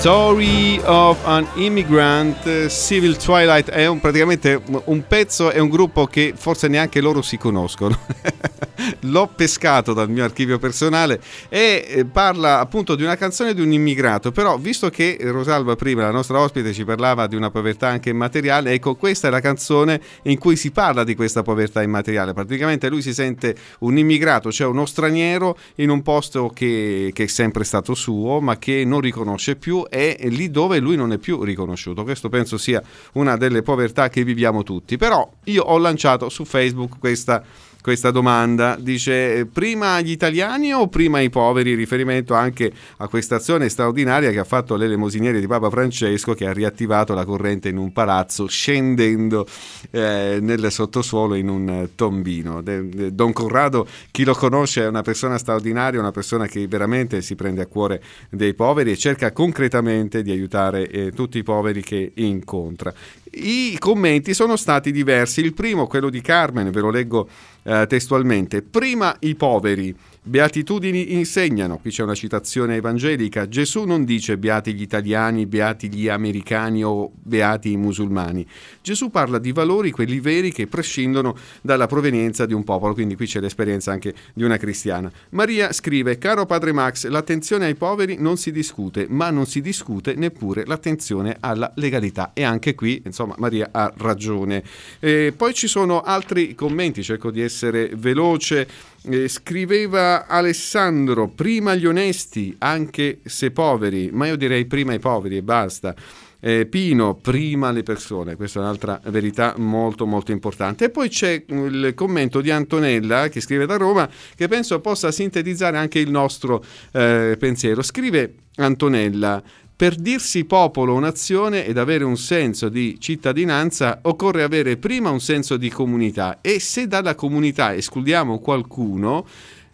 Story 0.09 0.81
of 0.87 1.23
an 1.27 1.47
Immigrant 1.57 2.47
eh, 2.47 2.71
Civil 2.71 3.19
Twilight 3.19 3.69
è 3.69 3.85
un, 3.85 4.01
praticamente 4.01 4.59
un 4.85 5.07
pezzo, 5.07 5.51
è 5.51 5.59
un 5.59 5.69
gruppo 5.69 6.07
che 6.07 6.33
forse 6.35 6.67
neanche 6.67 7.03
loro 7.03 7.21
si 7.21 7.37
conoscono. 7.37 7.99
L'ho 9.01 9.31
pescato 9.35 9.93
dal 9.93 10.11
mio 10.11 10.25
archivio 10.25 10.59
personale 10.59 11.21
e 11.49 11.85
eh, 11.89 12.05
parla 12.05 12.61
appunto 12.61 12.95
di 12.95 13.03
una 13.03 13.17
canzone 13.17 13.55
di 13.55 13.61
un 13.61 13.73
immigrato, 13.73 14.33
però 14.33 14.57
visto 14.59 14.91
che 14.91 15.19
Rosalba 15.21 15.77
prima, 15.77 16.03
la 16.03 16.11
nostra 16.11 16.39
ospite, 16.41 16.73
ci 16.73 16.85
parlava 16.85 17.27
di 17.27 17.37
una 17.37 17.51
povertà 17.51 17.89
anche 17.89 18.11
immateriale, 18.11 18.73
ecco 18.73 18.95
questa 18.95 19.29
è 19.29 19.31
la 19.31 19.41
canzone 19.41 20.01
in 20.23 20.39
cui 20.39 20.57
si 20.57 20.71
parla 20.71 21.05
di 21.05 21.15
questa 21.15 21.43
povertà 21.43 21.83
immateriale. 21.83 22.33
Praticamente 22.33 22.89
lui 22.89 23.03
si 23.03 23.15
sente 23.15 23.57
un 23.81 23.99
immigrato, 23.99 24.51
cioè 24.51 24.67
uno 24.67 24.87
straniero 24.87 25.57
in 25.77 25.91
un 25.91 26.03
posto 26.03 26.51
che, 26.55 27.11
che 27.13 27.25
è 27.25 27.27
sempre 27.27 27.65
stato 27.65 27.95
suo 27.95 28.41
ma 28.41 28.59
che 28.59 28.85
non 28.85 29.01
riconosce 29.01 29.57
più 29.57 29.85
e 29.89 30.17
lì 30.23 30.51
dove 30.51 30.79
lui 30.79 30.97
non 30.97 31.13
è 31.13 31.19
più 31.19 31.43
riconosciuto. 31.43 32.03
Questo 32.03 32.29
penso 32.29 32.59
sia 32.59 32.83
una 33.13 33.37
delle 33.37 33.63
povertà 33.63 34.09
che 34.09 34.25
viviamo 34.25 34.63
tutti. 34.63 34.97
Però 34.97 35.29
io 35.45 35.63
ho 35.63 35.79
lanciato 35.79 36.29
su 36.29 36.45
Facebook 36.45 36.99
questa 36.99 37.43
questa 37.89 38.11
domanda. 38.11 38.77
Dice 38.79 39.37
eh, 39.37 39.47
prima 39.47 39.99
gli 40.03 40.11
italiani 40.11 40.75
o 40.75 40.89
prima 40.89 41.21
i 41.21 41.31
poveri? 41.31 41.75
Riferimento 41.75 42.35
anche 42.35 42.71
a 42.99 43.09
questa 43.09 43.37
azione 43.37 43.71
straordinaria 43.71 44.31
che 44.31 44.39
ha 44.39 44.45
fatto 44.45 44.77
l'elemosiniere 44.77 45.41
di 45.41 45.47
Papa 45.47 45.71
Francesco 45.71 46.35
che 46.35 46.47
ha 46.47 46.53
riattivato 46.53 47.15
la 47.15 47.25
corrente 47.25 47.71
in 47.71 47.79
un 47.79 47.91
palazzo 47.91 48.47
scendendo 48.47 49.47
eh, 49.91 50.37
nel 50.39 50.71
sottosuolo 50.71 51.35
in 51.35 51.49
un 51.49 51.69
eh, 51.71 51.95
tombino. 51.95 52.61
Don 52.61 53.33
Corrado, 53.33 53.87
chi 54.11 54.25
lo 54.25 54.35
conosce, 54.35 54.83
è 54.83 54.87
una 54.87 55.01
persona 55.01 55.39
straordinaria, 55.39 55.99
una 55.99 56.13
persona 56.13 56.47
che 56.47 56.69
veramente 56.69 57.23
si 57.23 57.37
prende 57.37 57.63
a 57.63 57.67
cuore 57.67 58.03
dei 58.29 58.53
poveri 58.53 58.91
e 58.91 58.99
cerca 58.99 59.33
concretamente 59.33 60.23
di 60.23 60.31
aiutare 60.31 60.91
eh, 60.91 61.13
tutti 61.13 61.39
i 61.39 61.43
poveri 61.43 61.83
che 61.83 62.13
incontra. 62.17 62.93
I 63.33 63.77
commenti 63.79 64.35
sono 64.35 64.57
stati 64.57 64.91
diversi. 64.93 65.41
Il 65.41 65.55
primo, 65.55 65.87
quello 65.87 66.11
di 66.11 66.21
Carmen, 66.21 66.71
ve 66.71 66.81
lo 66.81 66.91
leggo 66.91 67.29
eh, 67.63 67.87
testualmente. 67.89 68.63
Prima 68.63 69.15
i 69.21 69.35
poveri, 69.35 69.95
beatitudini 70.23 71.15
insegnano. 71.15 71.79
Qui 71.79 71.91
c'è 71.91 72.03
una 72.03 72.15
citazione 72.15 72.77
evangelica. 72.77 73.49
Gesù 73.49 73.85
non 73.85 74.05
dice 74.05 74.37
beati 74.39 74.75
gli 74.75 74.83
italiani, 74.83 75.47
beati 75.47 75.89
gli 75.93 76.09
americani 76.09 76.85
o 76.85 77.11
beati 77.15 77.73
i 77.73 77.77
musulmani. 77.77 78.47
Gesù 78.83 79.11
parla 79.11 79.39
di 79.39 79.53
valori, 79.53 79.91
quelli 79.91 80.21
veri, 80.21 80.53
che 80.53 80.67
prescindono 80.67 81.37
dalla 81.61 81.87
provenienza 81.87 82.47
di 82.47 82.55
un 82.55 82.65
popolo. 82.65 82.95
Quindi 82.95 83.17
qui 83.17 83.27
c'è 83.27 83.41
l'esperienza 83.41 83.93
anche 83.93 84.15
di 84.35 84.43
una 84.43 84.57
cristiana. 84.57 85.11
Maria 85.31 85.73
scrive: 85.73 86.19
Caro 86.19 86.47
padre 86.47 86.73
Max, 86.73 87.07
l'attenzione 87.07 87.67
ai 87.67 87.75
poveri 87.75 88.17
non 88.19 88.37
si 88.37 88.53
discute, 88.53 89.07
ma 89.09 89.31
non 89.31 89.47
si 89.47 89.61
discute 89.61 90.15
neppure 90.15 90.65
l'attenzione 90.67 91.37
alla 91.41 91.71
legalità. 91.77 92.33
E 92.35 92.45
anche 92.45 92.75
qui, 92.75 93.03
insomma, 93.05 93.35
Maria 93.39 93.69
ha 93.73 93.93
ragione. 93.97 94.63
Eh, 95.01 95.33
poi 95.37 95.55
ci 95.55 95.67
sono 95.67 96.01
altri 96.01 96.55
commenti, 96.55 97.03
cerco 97.03 97.31
di 97.31 97.41
essere 97.41 97.91
veloce. 97.95 98.97
Eh, 99.03 99.29
scriveva 99.29 100.27
Alessandro, 100.27 101.29
prima 101.29 101.75
gli 101.75 101.87
onesti, 101.87 102.55
anche 102.59 103.21
se 103.25 103.53
poveri, 103.53 104.11
ma 104.13 104.27
io 104.27 104.37
direi 104.37 104.67
prima 104.67 104.93
i 104.93 104.99
poveri 104.99 105.37
e 105.37 105.43
basta. 105.43 105.95
Eh, 106.41 106.67
Pino, 106.67 107.17
prima 107.17 107.73
le 107.73 107.83
persone, 107.83 108.37
questa 108.37 108.61
è 108.61 108.63
un'altra 108.63 109.01
verità 109.07 109.55
molto 109.57 110.07
molto 110.07 110.31
importante. 110.31 110.87
E 110.87 110.91
poi 110.91 111.09
c'è 111.09 111.45
il 111.49 111.93
commento 111.95 112.41
di 112.41 112.51
Antonella 112.51 113.29
che 113.29 113.41
scrive 113.41 113.67
da 113.67 113.77
Roma 113.77 114.09
che 114.37 114.47
penso 114.47 114.81
possa 114.81 115.11
sintetizzare 115.11 115.77
anche 115.77 115.99
il 115.99 116.11
nostro 116.11 116.63
eh, 116.93 117.37
pensiero. 117.39 117.83
Scrive 117.83 118.35
Antonella, 118.57 119.43
Per 119.79 119.95
dirsi 119.95 120.45
popolo 120.45 120.95
o 120.95 120.99
nazione 120.99 121.65
ed 121.65 121.79
avere 121.79 122.03
un 122.03 122.17
senso 122.17 122.69
di 122.69 122.97
cittadinanza 122.99 124.01
occorre 124.03 124.43
avere 124.43 124.77
prima 124.77 125.11
un 125.11 125.21
senso 125.21 125.57
di 125.57 125.71
comunità 125.71 126.41
e 126.41 126.59
se 126.59 126.89
dalla 126.89 127.15
comunità 127.15 127.73
escludiamo 127.73 128.41
qualcuno, 128.41 129.25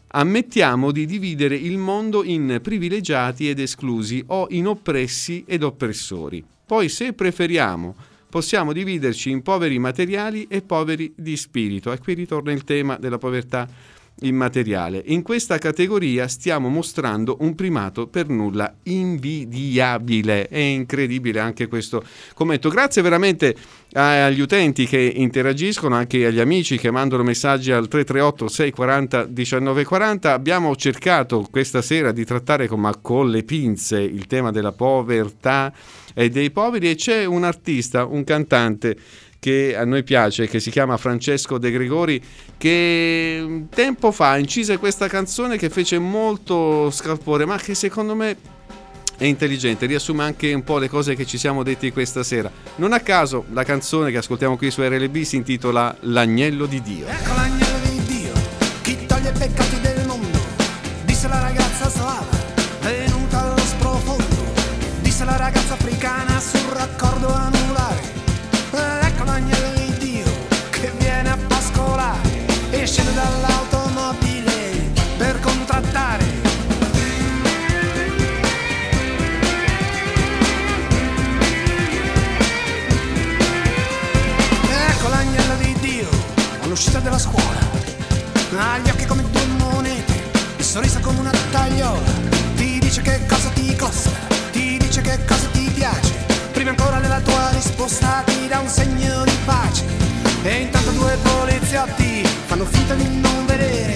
ammettiamo 0.09 0.91
di 0.91 1.07
dividere 1.07 1.57
il 1.57 1.79
mondo 1.79 2.23
in 2.23 2.59
privilegiati 2.63 3.49
ed 3.49 3.61
esclusi 3.61 4.23
o 4.27 4.47
in 4.51 4.67
oppressi 4.67 5.43
ed 5.47 5.63
oppressori. 5.63 6.45
Poi 6.67 6.91
se 6.91 7.15
preferiamo 7.15 7.95
possiamo 8.29 8.75
dividerci 8.75 9.31
in 9.31 9.41
poveri 9.41 9.79
materiali 9.79 10.47
e 10.51 10.61
poveri 10.61 11.15
di 11.17 11.35
spirito. 11.37 11.93
E 11.93 11.99
qui 11.99 12.13
ritorna 12.13 12.53
il 12.53 12.65
tema 12.65 12.99
della 12.99 13.17
povertà 13.17 13.67
immateriale. 14.21 15.03
In 15.07 15.23
questa 15.23 15.59
categoria 15.59 16.29
stiamo 16.29 16.69
mostrando 16.69 17.37
un 17.41 17.55
primato 17.55 18.07
per 18.07 18.29
nulla 18.29 18.73
invidiabile. 18.85 20.49
È 20.49 20.59
incredibile 20.59 21.41
anche 21.41 21.67
questo 21.67 22.05
commento. 22.35 22.69
Grazie 22.69 23.03
veramente 23.03 23.55
agli 23.93 24.41
utenti 24.41 24.87
che 24.87 24.99
interagiscono, 24.99 25.95
anche 25.95 26.27
agli 26.27 26.41
amici 26.41 26.79
che 26.79 26.91
mandano 26.91 27.23
messaggi 27.23 27.73
al 27.73 27.89
338 27.89 28.49
640 28.49 29.19
1940. 29.27 30.33
Abbiamo 30.33 30.75
cercato 30.77 31.47
questa 31.51 31.83
sera 31.83 32.13
di 32.13 32.25
trattare 32.25 32.67
con, 32.67 32.91
con 33.03 33.31
le 33.31 33.43
pinze 33.43 34.01
il 34.01 34.27
tema 34.27 34.51
della 34.51 34.73
povertà 34.73 35.73
e 36.15 36.29
dei 36.29 36.51
poveri 36.51 36.91
e 36.91 36.95
c'è 36.95 37.25
un 37.25 37.45
artista, 37.45 38.05
un 38.05 38.23
cantante 38.25 38.97
che 39.45 39.77
a 39.77 39.85
noi 39.85 40.03
piace, 40.05 40.49
che 40.49 40.59
si 40.59 40.71
chiama 40.71 40.97
Francesco 40.97 41.59
De 41.59 41.71
Gregori, 41.71 42.19
che 42.57 43.67
tempo 43.69 44.11
fa 44.11 44.39
incise 44.39 44.79
questa 44.79 45.07
canzone 45.07 45.59
che 45.59 45.69
fece 45.69 45.99
molto 45.99 46.91
scalpore, 46.91 47.45
ma 47.45 47.59
che 47.59 47.75
secondo 47.75 48.15
me 48.15 48.39
è 49.19 49.25
intelligente, 49.27 49.85
riassume 49.85 50.23
anche 50.23 50.55
un 50.55 50.65
po' 50.65 50.79
le 50.79 50.89
cose 50.89 51.15
che 51.15 51.27
ci 51.27 51.37
siamo 51.37 51.63
detti 51.63 51.93
questa 51.93 52.23
sera. 52.23 52.51
Non 52.77 52.95
a 52.95 53.01
caso 53.01 53.45
la 53.53 53.65
canzone 53.65 54.11
che 54.11 54.17
ascoltiamo 54.17 54.57
qui 54.57 54.71
su 54.71 54.81
RLB 54.81 55.15
si 55.21 55.37
intitola 55.37 55.95
L'agnello 56.01 56.65
di 56.65 56.81
Dio. 56.81 57.07
Ecco 57.07 57.35
l'agnello 57.35 57.89
di 57.91 58.03
Dio, 58.07 58.33
chi 58.81 59.05
toglie 59.05 59.29
i 59.29 59.33
peccati 59.39 59.74
ha 88.57 88.79
gli 88.79 88.89
occhi 88.89 89.05
come 89.05 89.23
due 89.31 89.47
monete, 89.59 90.13
il 90.57 90.65
sorriso 90.65 91.01
come 91.01 91.21
una 91.21 91.33
tagliola, 91.51 92.01
ti 92.55 92.79
dice 92.79 93.03
che 93.03 93.21
cosa 93.27 93.49
ti 93.51 93.75
costa, 93.75 94.11
ti 94.53 94.77
dice 94.79 95.01
che 95.01 95.19
cosa 95.25 95.47
ti 95.49 95.71
piace, 95.75 96.13
prima 96.53 96.71
ancora 96.71 97.01
della 97.01 97.21
tua 97.21 97.51
risposta 97.51 98.23
ti 98.27 98.47
dà 98.47 98.61
un 98.61 98.69
segno 98.69 99.25
di 99.25 99.37
pace, 99.45 99.85
e 100.43 100.61
intanto 100.63 100.91
due 100.91 101.17
poliziotti 101.23 102.27
fanno 102.47 102.65
finta 102.67 102.95
di 102.95 103.21
non 103.21 103.47
vedere. 103.47 103.95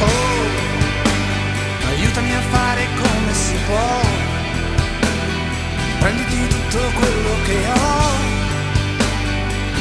Oh, 0.00 1.88
aiutami 1.88 2.34
a 2.34 2.40
fare 2.50 2.86
come 2.96 3.34
si 3.34 3.54
può. 3.66 4.05
Prenditi 6.06 6.46
tutto 6.46 6.78
quello 7.00 7.34
che 7.46 7.56
ho. 7.66 8.00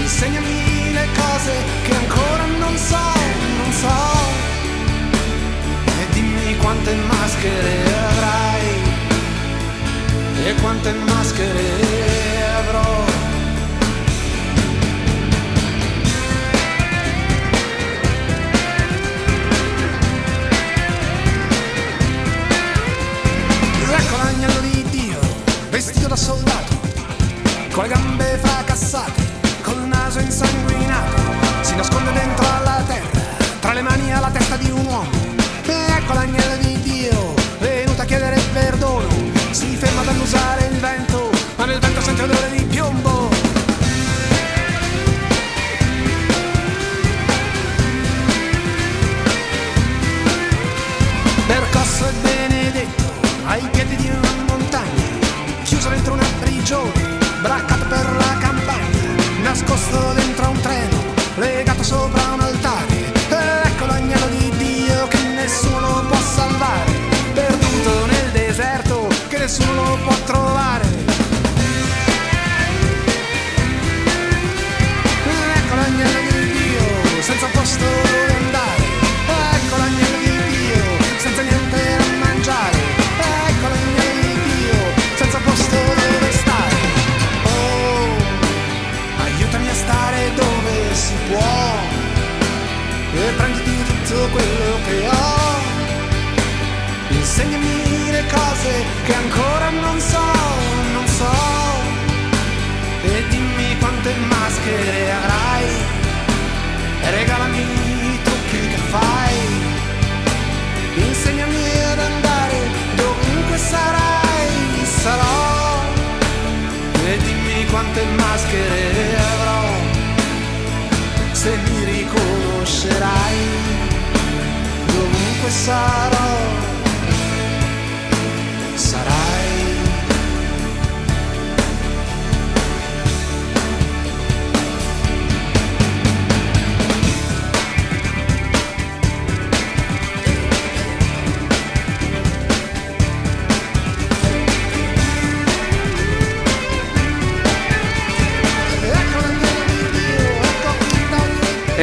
Insegnami 0.01 0.91
le 0.91 1.07
cose 1.15 1.53
che 1.83 1.95
ancora 1.95 2.45
non 2.57 2.75
so, 2.77 2.97
non 3.57 3.71
so. 3.71 3.97
E 5.85 6.13
dimmi 6.13 6.57
quante 6.57 6.95
maschere 6.95 7.93
avrai. 8.09 8.67
E 10.45 10.55
quante 10.61 10.93
maschere 10.93 11.59
avrò. 11.59 12.14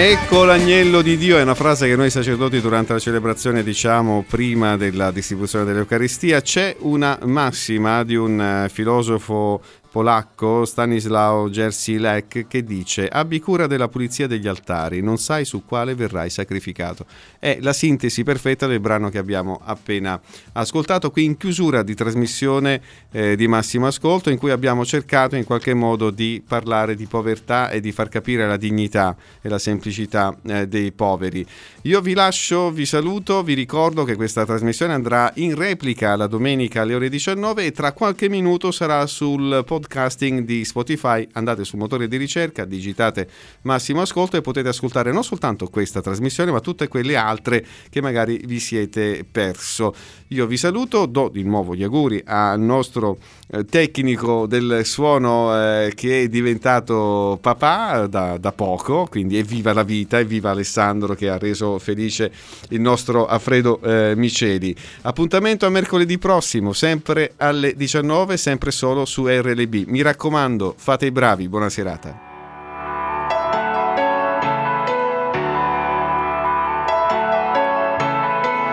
Ecco 0.05 0.42
l'agnello 0.42 1.00
di 1.00 1.16
Dio 1.16 1.38
è 1.38 1.42
una 1.42 1.55
frase 1.55 1.86
che 1.86 1.94
noi 1.94 2.11
sacerdoti 2.11 2.61
durante 2.61 2.92
la 2.92 2.98
celebrazione 2.98 3.62
diciamo 3.62 4.24
prima 4.28 4.76
della 4.76 5.12
distribuzione 5.12 5.64
dell'Eucaristia. 5.64 6.40
C'è 6.40 6.74
una 6.80 7.16
massima 7.22 8.03
di 8.03 8.16
un 8.16 8.40
eh, 8.40 8.68
filosofo 8.68 9.62
polacco 9.93 10.64
Stanislao 10.64 11.51
Jersilek 11.51 12.47
che 12.49 12.64
dice 12.64 13.09
abbi 13.09 13.40
cura 13.40 13.66
della 13.66 13.88
pulizia 13.88 14.26
degli 14.26 14.49
altari, 14.49 15.03
non 15.03 15.18
sai 15.18 15.45
su 15.45 15.66
quale 15.66 15.95
verrai 15.95 16.30
sacrificato. 16.30 17.05
È 17.38 17.59
la 17.61 17.74
sintesi 17.74 18.22
perfetta 18.24 18.66
del 18.66 18.80
brano 18.80 19.11
che 19.11 19.18
abbiamo 19.18 19.61
appena 19.62 20.18
ascoltato 20.53 21.11
qui 21.11 21.24
in 21.24 21.36
chiusura 21.36 21.82
di 21.82 21.95
trasmissione 21.95 22.80
eh, 23.11 23.36
di 23.36 23.47
Massimo 23.47 23.86
Ascolto 23.86 24.30
in 24.30 24.38
cui 24.38 24.51
abbiamo 24.51 24.86
cercato 24.86 25.36
in 25.36 25.45
qualche 25.45 25.74
modo 25.74 26.09
di 26.11 26.43
parlare 26.47 26.95
di 26.95 27.05
povertà 27.05 27.68
e 27.68 27.80
di 27.80 27.93
far 27.93 28.09
capire 28.09 28.47
la 28.47 28.57
dignità 28.57 29.14
e 29.43 29.51
la 29.51 29.59
semplicità 29.59 30.34
eh, 30.47 30.66
dei 30.68 30.93
poveri. 30.93 31.47
Io 31.82 32.01
vi 32.01 32.14
lascio, 32.14 32.70
vi 32.70 32.86
saluto, 32.86 33.43
vi 33.43 33.53
ricordo 33.53 34.05
che 34.05 34.16
questa 34.16 34.47
trasmissione 34.47 34.95
andrà 34.95 35.30
in 35.34 35.55
replica 35.55 36.16
la 36.16 36.26
domenica 36.26 36.80
alle 36.80 36.95
ore 36.95 37.11
19 37.11 37.66
e 37.66 37.72
tra 37.72 37.93
qualche 37.93 38.30
minuto 38.30 38.70
sarà 38.70 39.05
sul 39.07 39.62
podcasting 39.83 40.45
di 40.45 40.64
Spotify. 40.64 41.26
Andate 41.33 41.64
sul 41.64 41.78
motore 41.78 42.07
di 42.07 42.16
ricerca, 42.16 42.64
digitate 42.64 43.28
Massimo 43.62 44.01
Ascolto 44.01 44.37
e 44.37 44.41
potete 44.41 44.68
ascoltare 44.68 45.12
non 45.12 45.24
soltanto 45.24 45.66
questa 45.66 46.01
trasmissione, 46.01 46.53
ma 46.53 46.61
tutte 46.61 46.89
quelle 46.89 47.16
altre 47.16 47.64
che 47.91 48.01
magari 48.01 48.41
vi 48.47 48.61
siete 48.61 49.26
perso. 49.30 49.95
Io 50.33 50.47
vi 50.47 50.57
saluto, 50.57 51.05
do 51.05 51.28
di 51.28 51.43
nuovo 51.43 51.74
gli 51.74 51.83
auguri 51.83 52.22
al 52.24 52.59
nostro 52.59 53.18
eh, 53.49 53.66
tecnico 53.66 54.47
del 54.47 54.80
suono 54.85 55.55
eh, 55.55 55.93
che 55.95 56.22
è 56.22 56.28
diventato 56.28 57.39
papà 57.39 58.07
da, 58.07 58.39
da 58.39 58.53
poco, 58.53 59.07
quindi 59.11 59.37
evviva 59.37 59.74
la 59.74 59.83
vita, 59.83 60.18
evviva 60.18 60.49
Alessandro 60.49 61.14
che 61.14 61.28
ha 61.28 61.37
reso 61.37 61.78
felice 61.78 62.33
il 62.70 62.80
nostro 62.80 63.26
Alfredo 63.26 63.78
eh, 63.83 64.14
Miceli. 64.16 64.74
Appuntamento 65.03 65.66
a 65.66 65.68
mercoledì 65.68 66.16
prossimo, 66.16 66.72
sempre 66.72 67.35
alle 67.37 67.76
19, 67.76 68.39
sempre 68.39 68.70
solo 68.70 69.05
su 69.05 69.26
RLB. 69.26 69.85
Mi 69.89 70.01
raccomando, 70.01 70.72
fate 70.74 71.05
i 71.05 71.11
bravi, 71.11 71.47
buona 71.47 71.68
serata. 71.68 72.32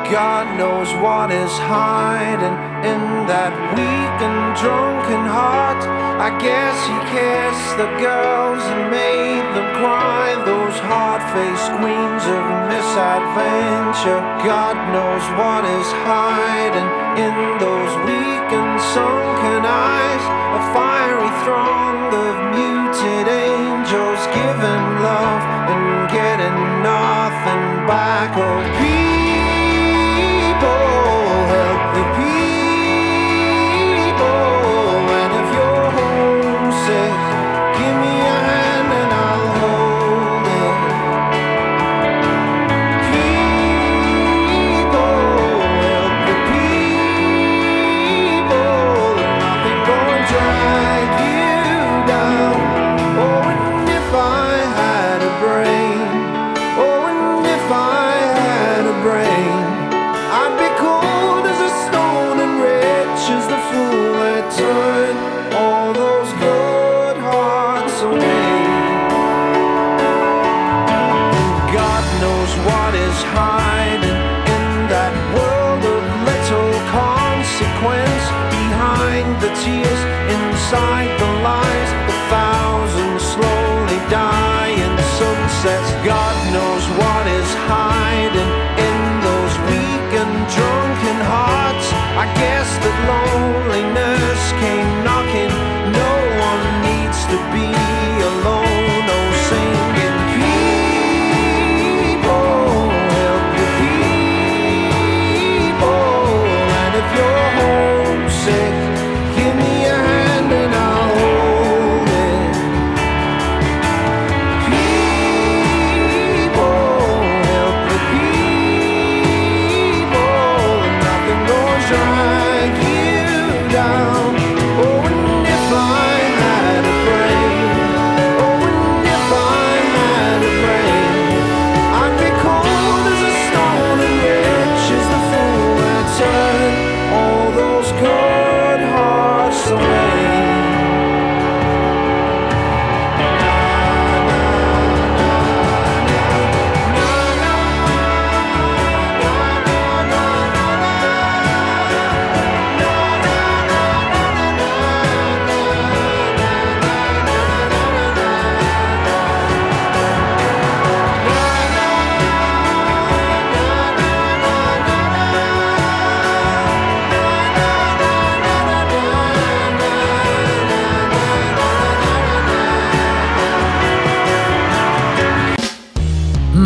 God 0.09 0.57
knows 0.57 0.89
what 1.05 1.29
is 1.29 1.53
hiding 1.69 2.57
in 2.81 3.29
that 3.29 3.53
weak 3.77 4.17
and 4.25 4.57
drunken 4.57 5.21
heart. 5.29 5.85
I 6.17 6.33
guess 6.41 6.73
he 6.89 6.97
kissed 7.13 7.77
the 7.77 7.85
girls 8.01 8.65
and 8.73 8.89
made 8.89 9.45
them 9.53 9.69
cry. 9.77 10.33
Those 10.49 10.73
hard 10.81 11.21
faced 11.29 11.69
queens 11.77 12.25
of 12.25 12.41
misadventure. 12.73 14.17
God 14.41 14.81
knows 14.89 15.21
what 15.37 15.61
is 15.77 15.89
hiding 16.09 16.89
in 17.21 17.35
those 17.61 17.93
weak 18.09 18.49
and 18.49 18.81
sunken 18.81 19.61
eyes. 19.61 20.23
A 20.57 20.61
fiery 20.73 21.33
throng 21.45 22.09
of 22.09 22.35
muted 22.57 23.29
angels 23.29 24.25
giving 24.33 24.85
love 25.05 25.43
and 25.69 26.09
getting 26.09 26.57
nothing 26.81 27.85
back. 27.85 28.33
Oh, 28.33 28.68